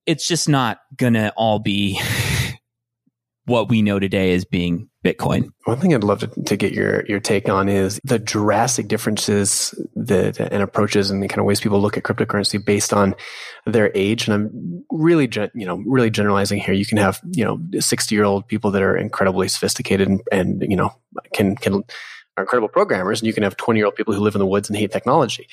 [0.05, 1.99] It's just not gonna all be
[3.45, 5.49] what we know today as being Bitcoin.
[5.65, 9.73] One thing I'd love to, to get your your take on is the drastic differences
[9.95, 13.15] that and approaches and the kind of ways people look at cryptocurrency based on
[13.65, 14.27] their age.
[14.27, 16.75] And I'm really, you know, really generalizing here.
[16.75, 20.61] You can have you know 60 year old people that are incredibly sophisticated and, and
[20.61, 20.93] you know
[21.33, 21.83] can can
[22.37, 24.45] are incredible programmers, and you can have 20 year old people who live in the
[24.45, 25.47] woods and hate technology.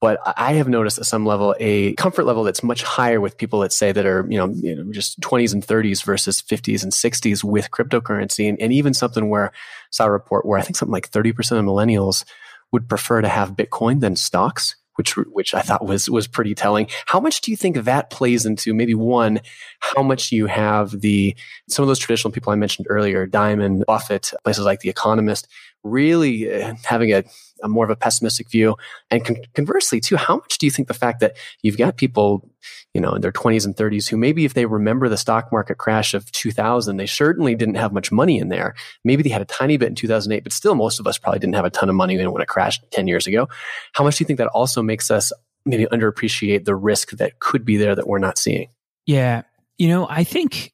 [0.00, 3.60] But I have noticed at some level a comfort level that's much higher with people,
[3.60, 6.92] let's say, that are, you know, you know just 20s and 30s versus 50s and
[6.92, 8.48] 60s with cryptocurrency.
[8.48, 9.50] And, and even something where I
[9.90, 12.24] saw a report where I think something like 30% of millennials
[12.72, 16.88] would prefer to have Bitcoin than stocks which which I thought was was pretty telling.
[17.06, 19.40] How much do you think that plays into maybe one,
[19.80, 21.36] how much you have the
[21.68, 25.48] some of those traditional people I mentioned earlier, Dimon, Buffett, places like The Economist,
[25.84, 27.22] really uh, having a,
[27.62, 28.76] a, more of a pessimistic view?
[29.10, 32.50] And con- conversely too how much do you think the fact that you've got people
[32.94, 35.76] you know in their 20s and 30s who maybe if they remember the stock market
[35.76, 38.74] crash of 2000 they certainly didn't have much money in there.
[39.04, 41.54] Maybe they had a tiny bit in 2008 but still most of us probably didn't
[41.54, 43.48] have a ton of money when it crashed 10 years ago.
[43.92, 45.32] How much do you think that also makes us
[45.66, 48.68] maybe underappreciate the risk that could be there that we're not seeing?
[49.06, 49.42] Yeah.
[49.78, 50.72] You know i think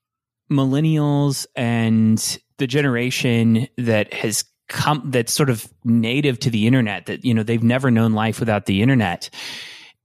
[0.50, 4.44] millennials and the generation that has
[5.04, 8.66] that's sort of native to the internet that you know they've never known life without
[8.66, 9.30] the internet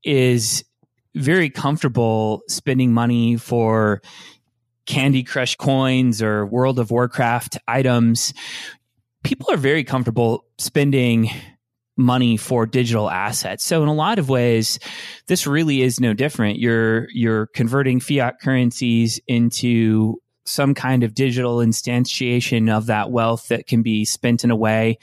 [0.04, 0.63] is
[1.15, 4.01] very comfortable spending money for
[4.86, 8.34] Candy Crush coins or World of Warcraft items.
[9.23, 11.30] People are very comfortable spending
[11.97, 13.63] money for digital assets.
[13.63, 14.80] So in a lot of ways,
[15.28, 16.60] this really is no different.
[16.60, 23.67] You're you're converting fiat currencies into some kind of digital instantiation of that wealth that
[23.67, 24.97] can be spent in a way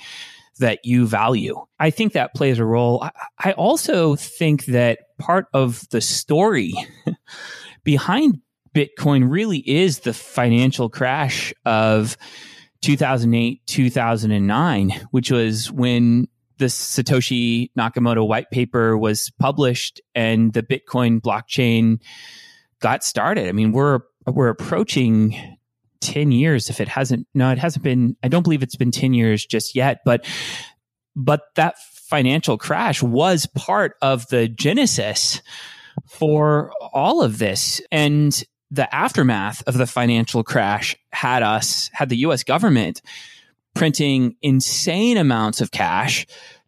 [0.59, 1.61] that you value.
[1.79, 3.07] I think that plays a role.
[3.39, 6.73] I also think that part of the story
[7.85, 8.41] behind
[8.75, 12.17] Bitcoin really is the financial crash of
[12.83, 16.29] 2008, 2009, which was when
[16.59, 22.01] the Satoshi Nakamoto white paper was published and the Bitcoin blockchain
[22.81, 23.49] got started.
[23.49, 25.57] I mean, we're we're approaching
[26.01, 29.15] 10 years if it hasn't no it hasn't been I don't believe it's been 10
[29.15, 30.25] years just yet, but
[31.15, 35.41] but that financial crash was part of the genesis
[36.07, 42.19] for all of this and the aftermath of the financial crash had us had the
[42.19, 43.03] US government
[43.75, 46.27] printing insane amounts of cash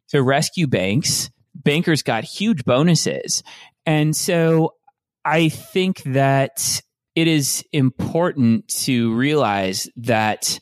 [0.09, 1.31] to rescue banks.
[1.55, 3.43] Bankers got huge bonuses.
[3.87, 4.75] And so
[5.25, 6.83] I think that
[7.15, 10.59] it is important to realize that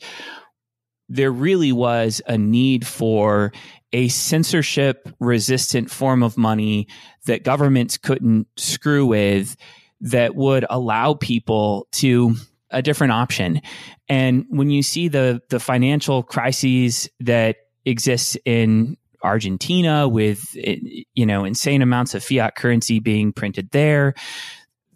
[1.09, 3.51] there really was a need for
[3.91, 6.87] a censorship resistant form of money
[7.25, 9.55] that governments couldn't screw with
[10.01, 12.35] that would allow people to
[12.71, 13.61] a different option.
[14.09, 21.45] And when you see the the financial crises that exists in Argentina with you know
[21.45, 24.15] insane amounts of fiat currency being printed there,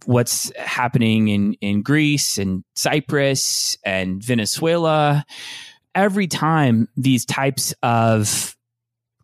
[0.07, 5.25] what's happening in in Greece and Cyprus and Venezuela,
[5.93, 8.55] every time these types of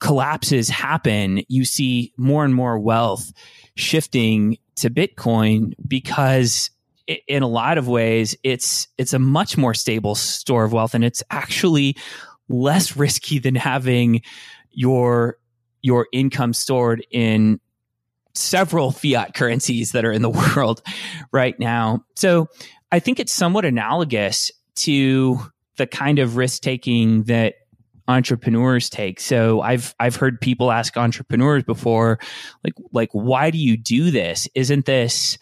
[0.01, 3.31] collapses happen, you see more and more wealth
[3.75, 6.69] shifting to Bitcoin because
[7.27, 11.05] in a lot of ways it's it's a much more stable store of wealth and
[11.05, 11.95] it's actually
[12.49, 14.21] less risky than having
[14.71, 15.37] your
[15.81, 17.59] your income stored in
[18.35, 20.81] several fiat currencies that are in the world
[21.31, 22.03] right now.
[22.15, 22.47] So
[22.91, 25.39] I think it's somewhat analogous to
[25.77, 27.55] the kind of risk taking that
[28.07, 29.19] entrepreneurs take.
[29.19, 32.19] So I've I've heard people ask entrepreneurs before
[32.63, 34.47] like like why do you do this?
[34.55, 35.37] Isn't this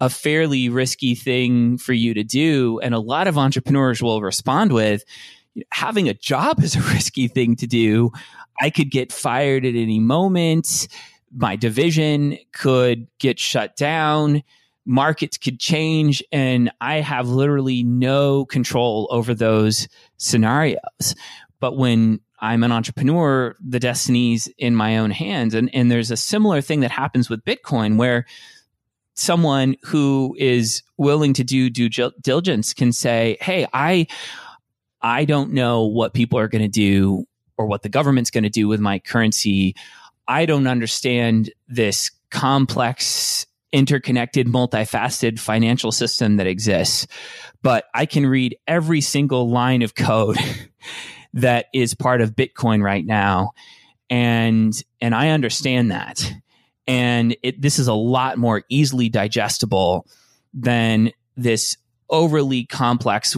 [0.00, 2.78] a fairly risky thing for you to do.
[2.80, 5.02] And a lot of entrepreneurs will respond with,
[5.72, 8.12] having a job is a risky thing to do.
[8.60, 10.88] I could get fired at any moment.
[11.34, 14.42] My division could get shut down.
[14.84, 16.22] Markets could change.
[16.32, 21.14] And I have literally no control over those scenarios.
[21.60, 25.54] But when I'm an entrepreneur, the destiny's in my own hands.
[25.54, 28.26] And, and there's a similar thing that happens with Bitcoin where
[29.14, 34.06] someone who is willing to do due diligence can say, "Hey, I
[35.02, 37.24] I don't know what people are going to do
[37.56, 39.74] or what the government's going to do with my currency.
[40.28, 47.06] I don't understand this complex interconnected multifaceted financial system that exists,
[47.62, 50.38] but I can read every single line of code
[51.34, 53.52] that is part of Bitcoin right now.
[54.10, 56.32] And and I understand that.
[56.86, 60.06] And it, this is a lot more easily digestible
[60.54, 61.76] than this
[62.08, 63.36] overly complex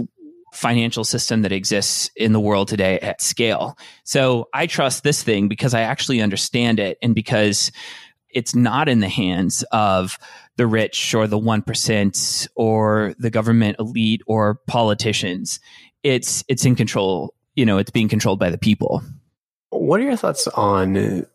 [0.53, 3.77] financial system that exists in the world today at scale.
[4.05, 7.71] So I trust this thing because I actually understand it and because
[8.31, 10.19] it's not in the hands of
[10.57, 15.61] the rich or the 1% or the government elite or politicians.
[16.03, 19.03] It's it's in control, you know, it's being controlled by the people.
[19.71, 21.27] What are your thoughts on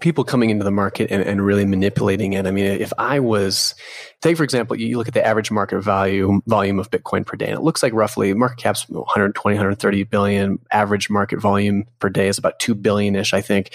[0.00, 2.46] people coming into the market and, and, really manipulating it.
[2.46, 3.74] I mean, if I was,
[4.20, 7.46] take for example, you look at the average market value volume of Bitcoin per day,
[7.46, 10.58] and it looks like roughly market cap's 120, 130 billion.
[10.70, 13.72] Average market volume per day is about two billion ish, I think.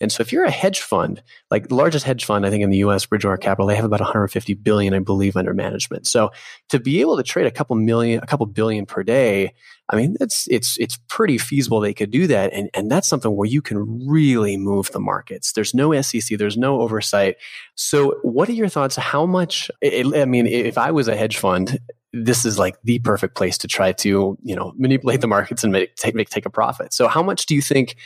[0.00, 2.70] And so if you're a hedge fund, like the largest hedge fund, I think in
[2.70, 6.06] the US, Bridgewater Capital, they have about 150 billion, I believe, under management.
[6.06, 6.30] So
[6.70, 9.52] to be able to trade a couple million, a couple billion per day,
[9.90, 13.36] I mean, it's it's it's pretty feasible they could do that, and and that's something
[13.36, 15.52] where you can really move the markets.
[15.52, 17.36] There's no SEC, there's no oversight.
[17.74, 18.96] So, what are your thoughts?
[18.96, 19.70] How much?
[19.84, 21.78] I mean, if I was a hedge fund,
[22.14, 25.72] this is like the perfect place to try to you know manipulate the markets and
[25.72, 26.94] make take, make take a profit.
[26.94, 27.96] So, how much do you think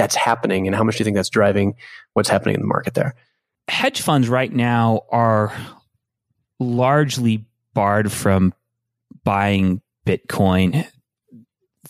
[0.00, 1.74] that's happening, and how much do you think that's driving
[2.14, 3.14] what's happening in the market there?
[3.68, 5.52] Hedge funds right now are
[6.58, 8.54] largely barred from
[9.24, 10.86] buying Bitcoin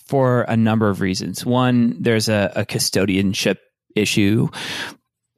[0.07, 1.47] for a number of reasons.
[1.47, 3.59] One, there's a, a custodianship
[3.95, 4.49] issue.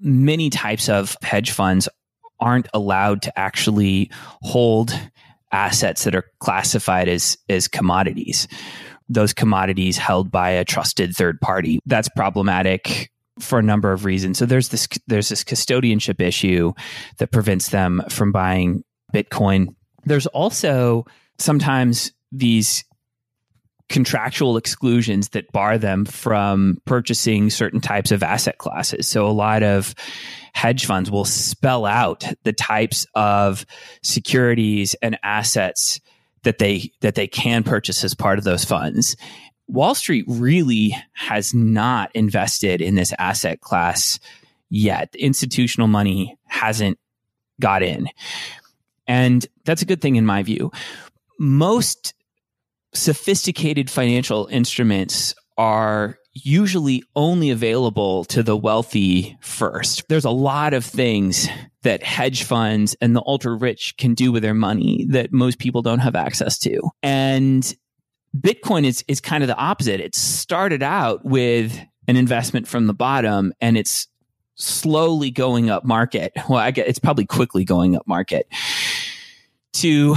[0.01, 1.91] Many types of hedge funds
[2.41, 4.99] aren't allowed to actually hold
[5.53, 8.49] assets that are classified as as commodities.
[9.13, 11.81] Those commodities held by a trusted third party.
[11.87, 13.11] That's problematic
[13.41, 14.39] for a number of reasons.
[14.39, 16.73] So there's this there's this custodianship issue
[17.19, 18.85] that prevents them from buying
[19.15, 19.75] Bitcoin.
[20.05, 21.07] There's also
[21.39, 22.85] sometimes these
[23.89, 29.07] contractual exclusions that bar them from purchasing certain types of asset classes.
[29.07, 29.95] So a lot of
[30.55, 33.67] hedge funds will spell out the types of
[34.03, 36.01] securities and assets
[36.45, 39.17] that they that they can purchase as part of those funds.
[39.69, 44.19] Wall Street really has not invested in this asset class
[44.69, 45.15] yet.
[45.15, 46.99] Institutional money hasn't
[47.61, 48.09] got in.
[49.07, 50.73] And that's a good thing in my view.
[51.39, 52.15] Most
[52.93, 60.09] sophisticated financial instruments are usually only available to the wealthy first.
[60.09, 61.49] There's a lot of things
[61.83, 65.83] that hedge funds and the ultra rich can do with their money that most people
[65.83, 66.81] don't have access to.
[67.03, 67.75] And
[68.37, 70.01] Bitcoin is, is kind of the opposite.
[70.01, 71.79] It started out with
[72.09, 74.09] an investment from the bottom and it's
[74.55, 76.33] slowly going up market.
[76.49, 78.47] Well, I get it's probably quickly going up market
[79.75, 80.17] to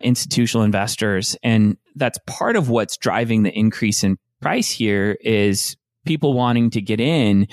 [0.00, 1.36] institutional investors.
[1.42, 6.80] And that's part of what's driving the increase in price here is people wanting to
[6.82, 7.48] get in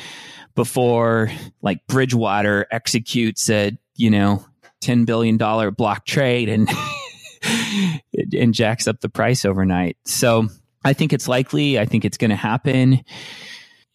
[0.56, 1.32] before
[1.62, 4.44] like Bridgewater executes a, you know,
[4.82, 6.70] $10 billion block trade and
[8.34, 9.98] and jacks up the price overnight.
[10.06, 10.48] So
[10.84, 11.80] I think it's likely.
[11.80, 13.04] I think it's going to happen.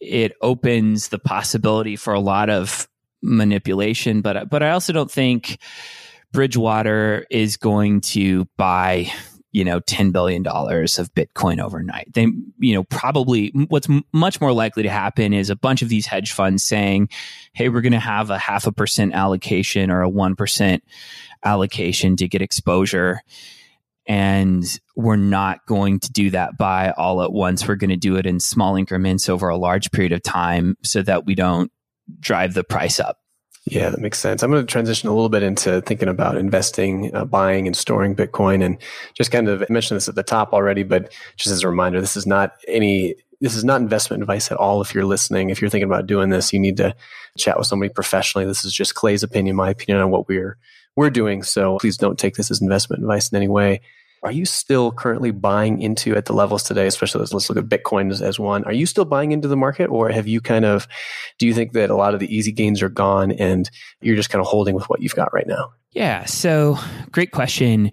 [0.00, 2.88] It opens the possibility for a lot of
[3.22, 5.58] manipulation, but but I also don't think
[6.32, 9.10] Bridgewater is going to buy
[9.54, 12.12] you know, $10 billion of Bitcoin overnight.
[12.12, 12.26] They,
[12.58, 16.06] you know, probably what's m- much more likely to happen is a bunch of these
[16.06, 17.08] hedge funds saying,
[17.52, 20.80] Hey, we're going to have a half a percent allocation or a 1%
[21.44, 23.20] allocation to get exposure.
[24.06, 24.64] And
[24.96, 27.66] we're not going to do that by all at once.
[27.68, 31.00] We're going to do it in small increments over a large period of time so
[31.02, 31.70] that we don't
[32.18, 33.20] drive the price up.
[33.66, 34.42] Yeah, that makes sense.
[34.42, 38.14] I'm going to transition a little bit into thinking about investing, uh, buying, and storing
[38.14, 38.76] Bitcoin, and
[39.14, 42.16] just kind of mentioned this at the top already, but just as a reminder, this
[42.16, 43.14] is not any.
[43.40, 44.80] This is not investment advice at all.
[44.80, 46.94] If you're listening, if you're thinking about doing this, you need to
[47.36, 48.46] chat with somebody professionally.
[48.46, 50.56] This is just Clay's opinion, my opinion on what we're
[50.96, 51.42] we're doing.
[51.42, 53.80] So please don't take this as investment advice in any way.
[54.24, 58.10] Are you still currently buying into at the levels today, especially let's, look at Bitcoin
[58.10, 58.64] as, as, one?
[58.64, 60.88] Are you still buying into the market or have you kind of,
[61.38, 63.68] do you think that a lot of the easy gains are gone and
[64.00, 65.72] you're just kind of holding with what you've got right now?
[65.92, 66.24] Yeah.
[66.24, 66.78] So
[67.12, 67.92] great question.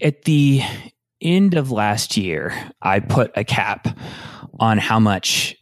[0.00, 0.62] At the
[1.20, 3.98] end of last year, I put a cap
[4.60, 5.56] on how much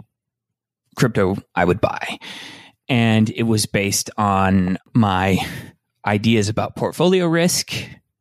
[0.97, 2.18] crypto I would buy.
[2.91, 5.39] And it was based on my
[6.05, 7.73] ideas about portfolio risk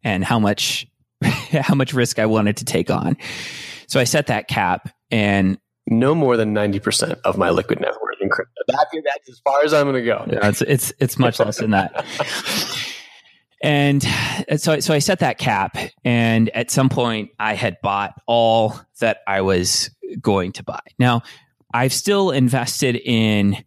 [0.03, 0.87] and how much
[1.51, 3.17] how much risk I wanted to take on.
[3.87, 5.57] So I set that cap and
[5.87, 8.53] no more than 90% of my liquid net worth in crypto.
[8.67, 10.25] That, that's as far as I'm going to go.
[10.29, 12.05] Yeah, it's, it's, it's much less than that.
[13.63, 14.03] and
[14.57, 19.19] so, so I set that cap and at some point I had bought all that
[19.25, 19.89] I was
[20.21, 20.81] going to buy.
[20.99, 21.23] Now
[21.73, 23.57] I've still invested in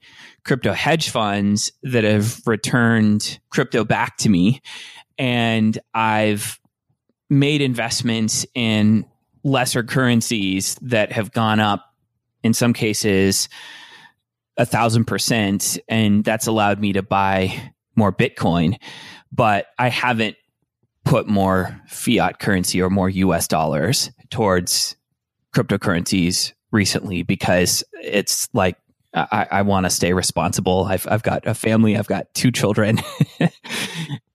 [0.45, 4.61] crypto hedge funds that have returned crypto back to me.
[5.19, 6.59] And I've
[7.33, 9.07] made investments in
[9.43, 11.95] lesser currencies that have gone up
[12.43, 13.49] in some cases
[14.59, 18.79] a thousand percent and that's allowed me to buy more bitcoin.
[19.33, 20.37] But i haven't
[21.05, 24.95] put more fiat currency or more us dollars towards
[25.55, 28.77] cryptocurrencies recently because it's like
[29.15, 30.85] i, I want to stay responsible.
[30.85, 33.01] I've, I've got a family i've got two children.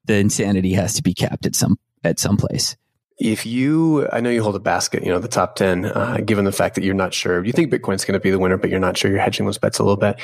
[0.05, 2.77] The insanity has to be capped at some at some place
[3.19, 6.45] if you, I know you hold a basket, you know, the top 10, uh, given
[6.45, 8.69] the fact that you're not sure, you think Bitcoin's going to be the winner, but
[8.69, 10.19] you're not sure you're hedging those bets a little bit.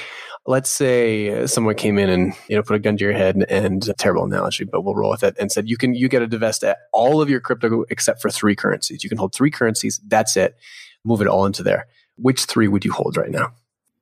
[0.45, 3.87] Let's say someone came in and, you know, put a gun to your head and,
[3.87, 6.27] a terrible analogy, but we'll roll with it and said, you can, you get to
[6.27, 9.03] divest all of your crypto except for three currencies.
[9.03, 9.99] You can hold three currencies.
[10.05, 10.55] That's it.
[11.03, 11.87] Move it all into there.
[12.17, 13.53] Which three would you hold right now?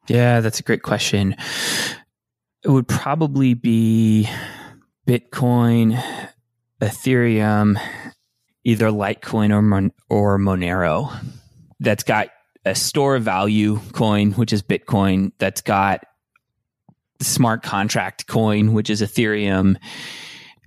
[0.07, 1.35] Yeah, that's a great question.
[2.63, 4.27] It would probably be
[5.07, 6.03] Bitcoin,
[6.81, 7.79] Ethereum,
[8.63, 11.13] either Litecoin or Mon- or Monero
[11.79, 12.29] that's got
[12.65, 16.03] a store of value coin, which is Bitcoin, that's got
[17.21, 19.77] smart contract coin, which is Ethereum,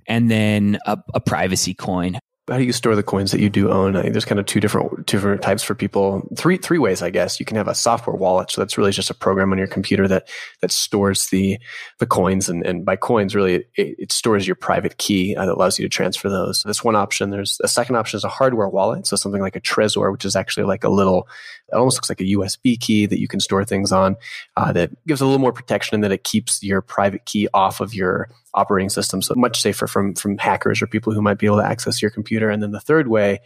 [0.09, 2.19] and then a, a privacy coin
[2.51, 3.97] how do you store the coins that you do own?
[3.97, 6.29] I there's kind of two different two different types for people.
[6.37, 7.41] Three three ways, I guess.
[7.41, 10.07] You can have a software wallet, so that's really just a program on your computer
[10.09, 10.29] that
[10.61, 11.59] that stores the
[12.01, 15.55] the coins, and, and by coins, really it, it stores your private key uh, that
[15.55, 16.63] allows you to transfer those.
[16.65, 17.31] That's one option.
[17.31, 20.37] There's a second option is a hardware wallet, so something like a Trezor, which is
[20.37, 21.27] actually like a little
[21.75, 24.17] it almost looks like a USB key that you can store things on
[24.57, 27.81] uh, that gives a little more protection and that it keeps your private key off
[27.81, 29.21] of your operating system.
[29.21, 32.11] So much safer from, from hackers or people who might be able to access your
[32.11, 32.49] computer.
[32.49, 33.41] And then the third way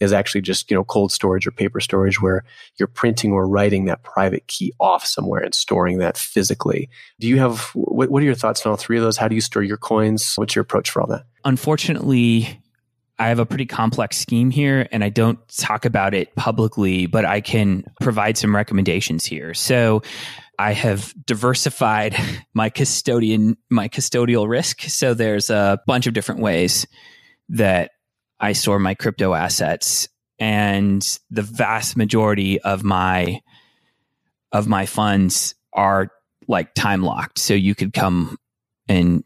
[0.00, 2.44] is actually just, you know, cold storage or paper storage where
[2.76, 6.88] you're printing or writing that private key off somewhere and storing that physically.
[7.20, 9.16] Do you have, what, what are your thoughts on all three of those?
[9.16, 10.34] How do you store your coins?
[10.36, 11.22] What's your approach for all that?
[11.44, 12.61] Unfortunately,
[13.22, 17.24] I have a pretty complex scheme here and I don't talk about it publicly, but
[17.24, 19.54] I can provide some recommendations here.
[19.54, 20.02] So
[20.58, 22.16] I have diversified
[22.52, 24.82] my custodian, my custodial risk.
[24.82, 26.84] So there's a bunch of different ways
[27.50, 27.92] that
[28.40, 30.08] I store my crypto assets
[30.40, 31.00] and
[31.30, 33.40] the vast majority of my
[34.50, 36.10] of my funds are
[36.48, 37.38] like time locked.
[37.38, 38.36] So you could come
[38.88, 39.22] and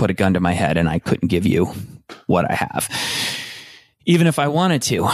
[0.00, 1.66] put a gun to my head and I couldn't give you
[2.26, 2.88] what I have.
[4.06, 5.06] Even if I wanted to,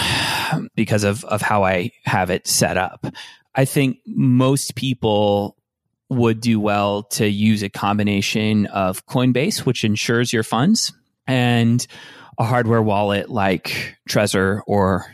[0.76, 3.05] because of, of how I have it set up.
[3.57, 5.57] I think most people
[6.09, 10.93] would do well to use a combination of Coinbase, which insures your funds,
[11.26, 11.84] and
[12.39, 15.05] a hardware wallet like Trezor or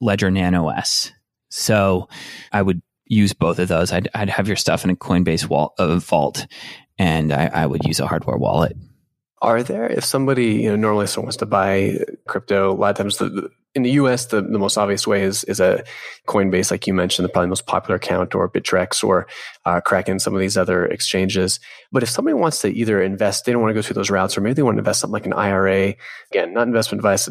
[0.00, 1.10] Ledger Nano S.
[1.48, 2.08] So
[2.52, 3.90] I would use both of those.
[3.90, 6.46] I'd, I'd have your stuff in a Coinbase wall, uh, vault,
[6.98, 8.76] and I, I would use a hardware wallet.
[9.40, 12.96] Are there, if somebody, you know, normally someone wants to buy crypto, a lot of
[12.96, 15.84] times the, in the US, the, the most obvious way is, is a
[16.26, 19.26] Coinbase, like you mentioned, the probably most popular account, or Bittrex or
[19.64, 21.60] uh, Kraken, some of these other exchanges.
[21.92, 24.36] But if somebody wants to either invest, they don't want to go through those routes,
[24.36, 25.94] or maybe they want to invest something like an IRA.
[26.32, 27.28] Again, not investment advice.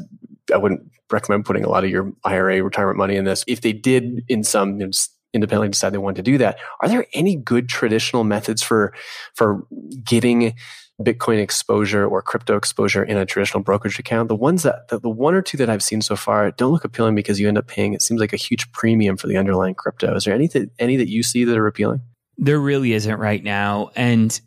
[0.53, 3.43] I wouldn't recommend putting a lot of your IRA retirement money in this.
[3.47, 4.91] If they did, in some, you know,
[5.33, 8.93] independently decide they want to do that, are there any good traditional methods for
[9.33, 9.67] for
[10.03, 10.53] getting
[11.01, 14.29] Bitcoin exposure or crypto exposure in a traditional brokerage account.
[14.29, 16.83] The ones that the, the, one or two that I've seen so far don't look
[16.83, 19.75] appealing because you end up paying it seems like a huge premium for the underlying
[19.75, 20.15] crypto.
[20.15, 22.01] Is there any that any that you see that are appealing?
[22.37, 24.39] There really isn't right now, and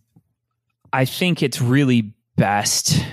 [0.92, 3.04] I think it's really best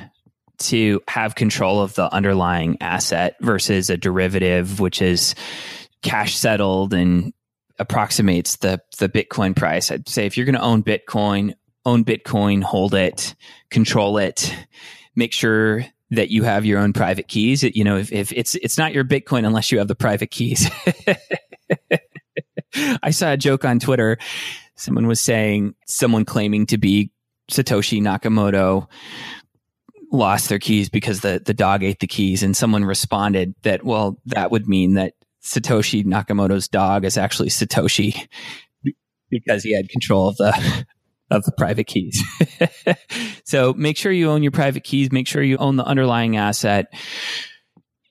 [0.60, 5.36] to have control of the underlying asset versus a derivative, which is
[6.02, 7.34] cash settled and
[7.78, 9.92] approximates the the Bitcoin price.
[9.92, 11.54] I'd say if you're going to own Bitcoin,
[11.88, 13.34] own Bitcoin, hold it,
[13.72, 14.54] control it,
[15.16, 17.64] make sure that you have your own private keys.
[17.64, 20.70] You know, if, if it's it's not your Bitcoin unless you have the private keys.
[23.02, 24.18] I saw a joke on Twitter.
[24.76, 27.12] Someone was saying someone claiming to be
[27.50, 28.88] Satoshi Nakamoto
[30.12, 32.44] lost their keys because the, the dog ate the keys.
[32.44, 35.14] And someone responded that, well, that would mean that
[35.44, 38.28] Satoshi Nakamoto's dog is actually Satoshi
[39.30, 40.86] because he had control of the
[41.30, 42.22] of the private keys.
[43.44, 45.12] so make sure you own your private keys.
[45.12, 46.94] Make sure you own the underlying asset.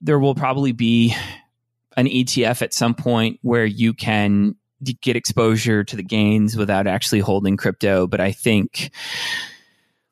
[0.01, 1.15] There will probably be
[1.97, 4.57] an ETF at some point where you can
[5.01, 8.07] get exposure to the gains without actually holding crypto.
[8.07, 8.91] But I think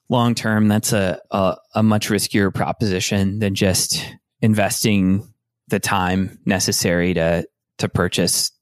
[0.09, 4.05] long term, that's a, a, a much riskier proposition than just
[4.41, 5.29] investing
[5.69, 7.47] the time necessary to
[7.79, 8.53] to purchase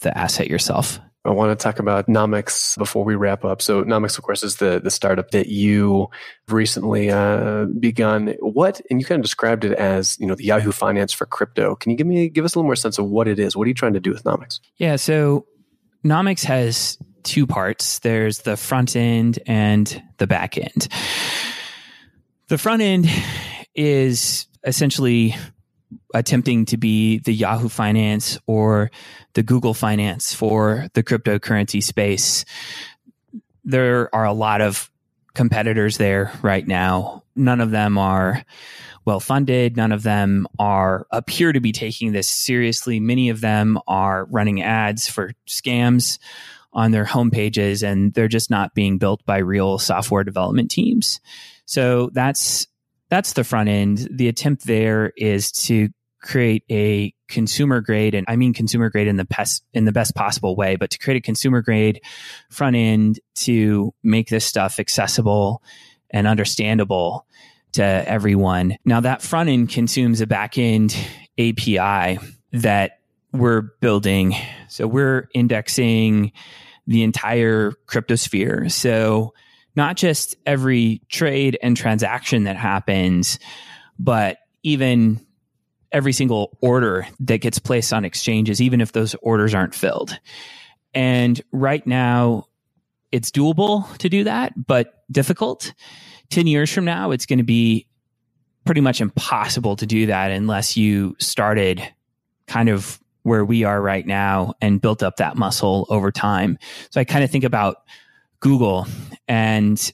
[0.00, 0.98] the asset yourself.
[1.26, 3.60] I want to talk about Nomics before we wrap up.
[3.60, 6.08] So Nomics, of course, is the the startup that you
[6.48, 8.34] recently uh, begun.
[8.40, 11.74] What and you kind of described it as you know the Yahoo Finance for crypto.
[11.74, 13.56] Can you give me give us a little more sense of what it is?
[13.56, 14.60] What are you trying to do with Nomics?
[14.76, 15.46] Yeah, so
[16.04, 17.98] Nomics has two parts.
[17.98, 20.88] There's the front end and the back end.
[22.48, 23.08] The front end
[23.74, 25.34] is essentially
[26.14, 28.90] attempting to be the Yahoo Finance or
[29.34, 32.44] the Google Finance for the cryptocurrency space.
[33.64, 34.90] There are a lot of
[35.34, 37.22] competitors there right now.
[37.34, 38.44] None of them are
[39.04, 39.76] well funded.
[39.76, 42.98] None of them are appear to be taking this seriously.
[42.98, 46.18] Many of them are running ads for scams
[46.72, 51.20] on their homepages and they're just not being built by real software development teams.
[51.64, 52.66] So that's
[53.08, 54.08] that's the front end.
[54.10, 55.88] The attempt there is to
[56.20, 60.14] create a consumer grade, and I mean consumer grade in the best in the best
[60.14, 62.00] possible way, but to create a consumer grade
[62.50, 65.62] front end to make this stuff accessible
[66.10, 67.26] and understandable
[67.72, 68.76] to everyone.
[68.84, 70.96] Now that front end consumes a back end
[71.38, 72.18] API
[72.52, 73.00] that
[73.32, 74.34] we're building.
[74.68, 76.32] So we're indexing
[76.86, 78.70] the entire cryptosphere.
[78.70, 79.34] So
[79.76, 83.38] not just every trade and transaction that happens,
[83.98, 85.20] but even
[85.92, 90.18] every single order that gets placed on exchanges, even if those orders aren't filled.
[90.94, 92.46] And right now,
[93.12, 95.72] it's doable to do that, but difficult.
[96.30, 97.86] 10 years from now, it's going to be
[98.64, 101.82] pretty much impossible to do that unless you started
[102.46, 106.58] kind of where we are right now and built up that muscle over time.
[106.90, 107.78] So I kind of think about
[108.46, 108.86] Google
[109.26, 109.92] and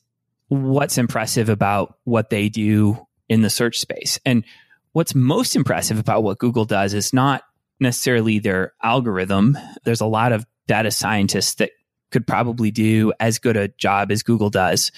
[0.49, 2.99] what's impressive about what they do
[3.31, 4.21] in the search space.
[4.27, 4.45] And
[4.93, 7.45] what's most impressive about what Google does is not
[7.81, 9.57] necessarily their algorithm.
[9.85, 11.71] There's a lot of data scientists that
[12.11, 14.93] could probably do as good a job as Google does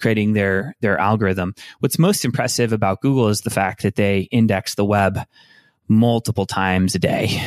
[0.00, 1.54] creating their their algorithm.
[1.78, 5.20] What's most impressive about Google is the fact that they index the web
[5.86, 7.40] multiple times a day.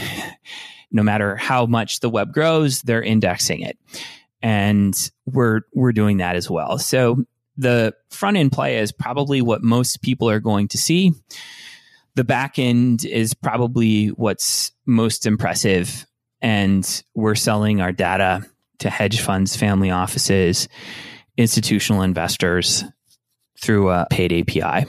[0.94, 3.78] no matter how much the web grows, they're indexing it.
[4.42, 6.78] And we're we're doing that as well.
[6.78, 7.26] So
[7.58, 11.14] the front end play is probably what most people are going to see.
[12.16, 16.06] The back end is probably what's most impressive.
[16.42, 18.46] And we're selling our data
[18.80, 20.68] to hedge funds, family offices,
[21.38, 22.84] institutional investors
[23.62, 24.88] through a paid API.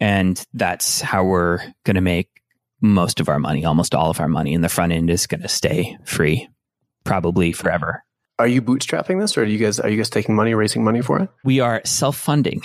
[0.00, 2.28] And that's how we're going to make
[2.80, 4.54] most of our money, almost all of our money.
[4.54, 6.48] And the front end is going to stay free
[7.04, 8.02] probably forever.
[8.38, 11.00] Are you bootstrapping this or are you guys are you guys taking money, raising money
[11.00, 11.30] for it?
[11.44, 12.62] We are self-funding.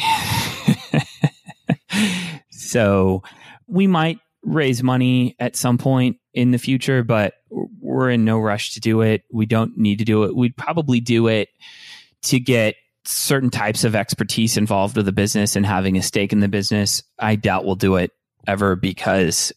[2.52, 3.24] so
[3.68, 8.74] we might raise money at some point in the future, but we're in no rush
[8.74, 9.24] to do it.
[9.32, 10.36] We don't need to do it.
[10.36, 11.50] We'd probably do it
[12.24, 16.40] to get certain types of expertise involved with the business and having a stake in
[16.40, 17.04] the business.
[17.18, 18.12] I doubt we'll do it
[18.48, 19.52] ever because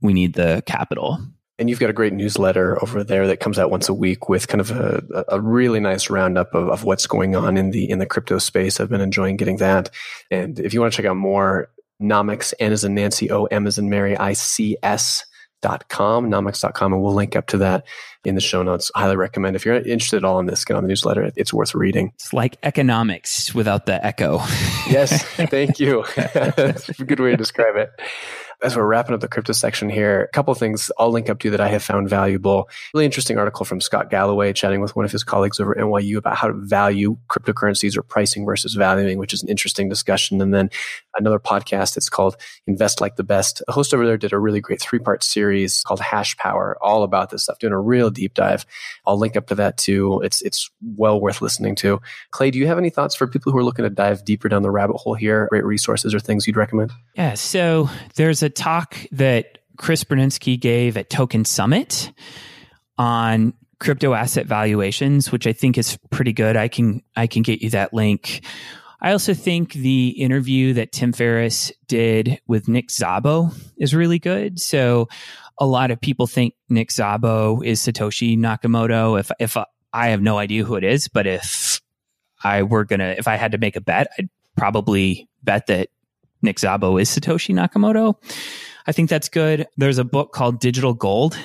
[0.00, 1.18] we need the capital.
[1.58, 4.46] And you've got a great newsletter over there that comes out once a week with
[4.46, 7.98] kind of a, a really nice roundup of, of what's going on in the in
[7.98, 8.78] the crypto space.
[8.78, 9.90] I've been enjoying getting that.
[10.30, 11.68] And if you want to check out more,
[12.00, 15.24] Nomics, N as in Nancy, O, M as in Mary, I C S
[15.60, 17.84] dot com, nomics.com, and we'll link up to that
[18.24, 18.92] in the show notes.
[18.94, 19.56] Highly recommend.
[19.56, 21.32] If you're interested at all in this, get on the newsletter.
[21.34, 22.12] It's worth reading.
[22.14, 24.38] It's like economics without the echo.
[24.88, 26.04] yes, thank you.
[26.16, 27.90] That's a good way to describe it
[28.62, 31.50] as we're wrapping up the crypto section here, a couple things I'll link up to
[31.50, 32.68] that I have found valuable.
[32.92, 36.16] Really interesting article from Scott Galloway chatting with one of his colleagues over at NYU
[36.16, 40.40] about how to value cryptocurrencies or pricing versus valuing, which is an interesting discussion.
[40.40, 40.70] And then
[41.18, 41.96] another podcast.
[41.96, 42.36] It's called
[42.66, 43.62] Invest Like the Best.
[43.68, 47.02] A host over there did a really great three part series called Hash Power, all
[47.02, 48.64] about this stuff, doing a real deep dive.
[49.06, 50.20] I'll link up to that too.
[50.22, 52.00] It's it's well worth listening to.
[52.30, 54.62] Clay, do you have any thoughts for people who are looking to dive deeper down
[54.62, 55.46] the rabbit hole here?
[55.50, 56.92] Great resources or things you'd recommend?
[57.14, 57.34] Yeah.
[57.34, 62.12] So there's a talk that Chris Burniske gave at Token Summit
[62.96, 66.56] on crypto asset valuations, which I think is pretty good.
[66.56, 68.44] I can I can get you that link.
[69.00, 74.58] I also think the interview that Tim Ferriss did with Nick Szabo is really good.
[74.58, 75.08] So
[75.58, 79.18] a lot of people think Nick Szabo is Satoshi Nakamoto.
[79.18, 79.56] If if
[79.92, 81.80] I have no idea who it is, but if
[82.42, 85.88] I were gonna, if I had to make a bet, I'd probably bet that
[86.42, 88.16] Nick Szabo is Satoshi Nakamoto.
[88.86, 89.66] I think that's good.
[89.76, 91.36] There's a book called Digital Gold,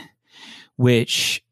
[0.77, 1.43] which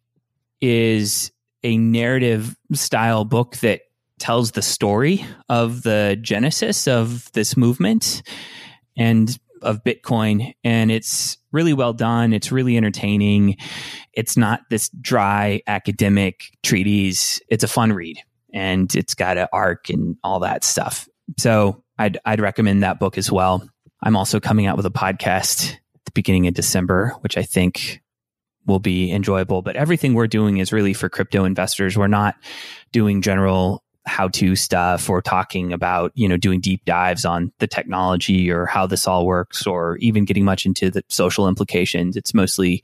[0.62, 1.32] is
[1.64, 3.82] a narrative style book that
[4.20, 8.22] tells the story of the genesis of this movement
[8.96, 10.54] and of Bitcoin.
[10.64, 12.34] And it's really well done.
[12.34, 13.58] It's really entertaining.
[14.14, 17.42] It's not this dry academic treatise.
[17.50, 18.18] It's a fun read
[18.54, 21.08] and it's got an arc and all that stuff.
[21.38, 23.68] So I'd, I'd recommend that book as well.
[24.02, 28.02] I'm also coming out with a podcast at the beginning of December, which I think
[28.66, 29.62] will be enjoyable.
[29.62, 31.96] But everything we're doing is really for crypto investors.
[31.96, 32.36] We're not
[32.92, 37.68] doing general how to stuff or talking about, you know, doing deep dives on the
[37.68, 42.18] technology or how this all works or even getting much into the social implications.
[42.18, 42.84] It's mostly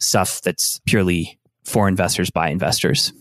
[0.00, 3.12] stuff that's purely for investors by investors.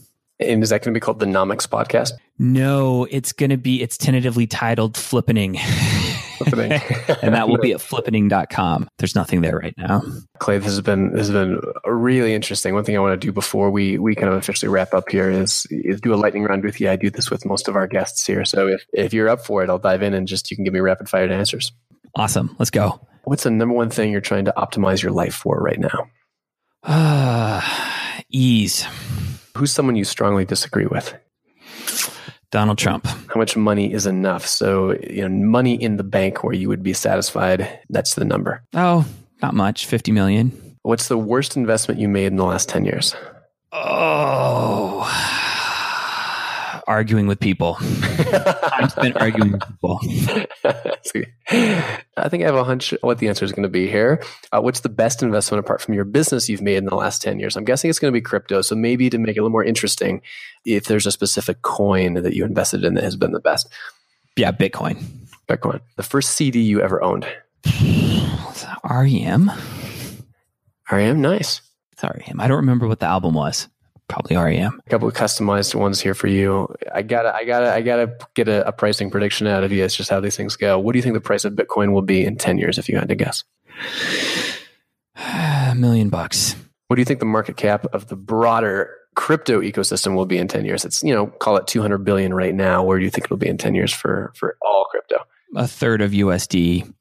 [0.41, 2.13] And is that going to be called the Nomics podcast?
[2.39, 5.57] No, it's going to be, it's tentatively titled Flippening.
[5.57, 7.19] Flippening.
[7.21, 8.89] and that will be at flippening.com.
[8.97, 10.01] There's nothing there right now.
[10.39, 12.73] Clay, this has been, this has been really interesting.
[12.73, 15.29] One thing I want to do before we, we kind of officially wrap up here
[15.29, 16.89] is, is do a lightning round with you.
[16.89, 18.43] I do this with most of our guests here.
[18.43, 20.73] So if, if you're up for it, I'll dive in and just, you can give
[20.73, 21.71] me rapid fire answers.
[22.15, 22.55] Awesome.
[22.57, 22.99] Let's go.
[23.23, 26.09] What's the number one thing you're trying to optimize your life for right now?
[26.83, 27.61] Uh,
[28.31, 28.87] ease.
[29.57, 31.13] Who's someone you strongly disagree with?
[32.51, 33.05] Donald Trump.
[33.05, 34.45] How much money is enough?
[34.45, 38.63] So, you know, money in the bank where you would be satisfied, that's the number.
[38.73, 39.05] Oh,
[39.41, 40.77] not much, 50 million.
[40.83, 43.15] What's the worst investment you made in the last 10 years?
[43.71, 45.07] Oh,
[46.87, 47.75] arguing with people.
[47.75, 49.99] Time spent arguing with people.
[52.17, 54.23] I think I have a hunch what the answer is going to be here.
[54.51, 57.39] Uh, what's the best investment apart from your business you've made in the last 10
[57.39, 57.55] years?
[57.55, 58.61] I'm guessing it's going to be crypto.
[58.61, 60.21] So maybe to make it a little more interesting,
[60.65, 63.67] if there's a specific coin that you invested in that has been the best.
[64.37, 65.03] Yeah, Bitcoin.
[65.47, 65.81] Bitcoin.
[65.97, 67.27] The first CD you ever owned?
[68.89, 69.51] REM.
[70.91, 71.61] REM, nice.
[71.97, 72.39] Sorry, REM.
[72.39, 73.67] I don't remember what the album was
[74.11, 74.81] probably REM.
[74.85, 76.67] A couple of customized ones here for you.
[76.93, 79.83] I gotta, I gotta, I gotta get a, a, pricing prediction out of you.
[79.83, 80.77] It's just how these things go.
[80.77, 82.97] What do you think the price of Bitcoin will be in ten years, if you
[82.97, 83.43] had to guess?
[85.15, 86.55] A million bucks.
[86.87, 90.49] What do you think the market cap of the broader crypto ecosystem will be in
[90.49, 90.83] 10 years?
[90.83, 92.83] It's, you know, call it 200 billion right now.
[92.83, 95.19] Where do you think it'll be in 10 years for, for all crypto?
[95.55, 96.93] A third of USD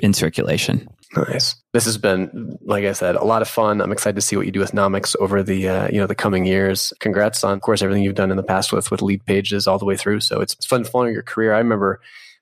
[0.00, 0.86] in circulation.
[1.16, 1.56] Nice.
[1.72, 3.80] This has been, like I said, a lot of fun.
[3.80, 6.14] I'm excited to see what you do with Nomics over the, uh, you know, the
[6.14, 6.92] coming years.
[7.00, 9.86] Congrats on, of course, everything you've done in the past with with Leadpages all the
[9.86, 10.20] way through.
[10.20, 11.54] So it's, fun following your career.
[11.54, 12.00] I remember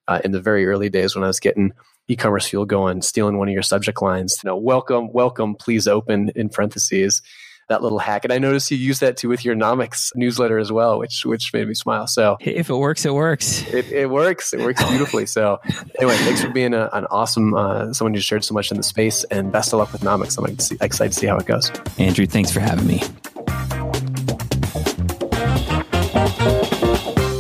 [0.09, 1.73] uh, in the very early days when I was getting
[2.09, 4.41] e-commerce fuel going, stealing one of your subject lines.
[4.43, 7.23] You know, welcome, welcome, please open in parentheses
[7.69, 8.25] that little hack.
[8.25, 11.53] And I noticed you use that too with your Nomics newsletter as well, which which
[11.53, 12.07] made me smile.
[12.07, 13.67] So if it works, it works.
[13.73, 14.53] It, it works.
[14.53, 15.27] It works beautifully.
[15.27, 15.61] So
[15.99, 18.83] anyway, thanks for being a, an awesome uh, someone who shared so much in the
[18.83, 20.39] space, and best of luck with Nomics.
[20.39, 20.47] I'm
[20.81, 21.71] excited to see how it goes.
[21.99, 23.03] Andrew, thanks for having me.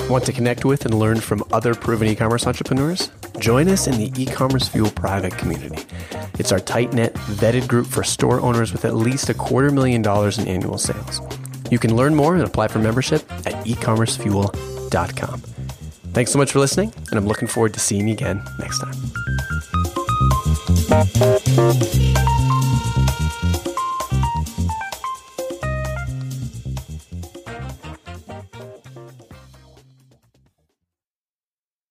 [0.08, 3.10] Want to connect with and learn from other proven e commerce entrepreneurs?
[3.40, 5.84] Join us in the e commerce fuel private community.
[6.38, 10.02] It's our tight knit, vetted group for store owners with at least a quarter million
[10.02, 11.20] dollars in annual sales.
[11.72, 15.40] You can learn more and apply for membership at ecommercefuel.com.
[16.12, 18.94] Thanks so much for listening, and I'm looking forward to seeing you again next time.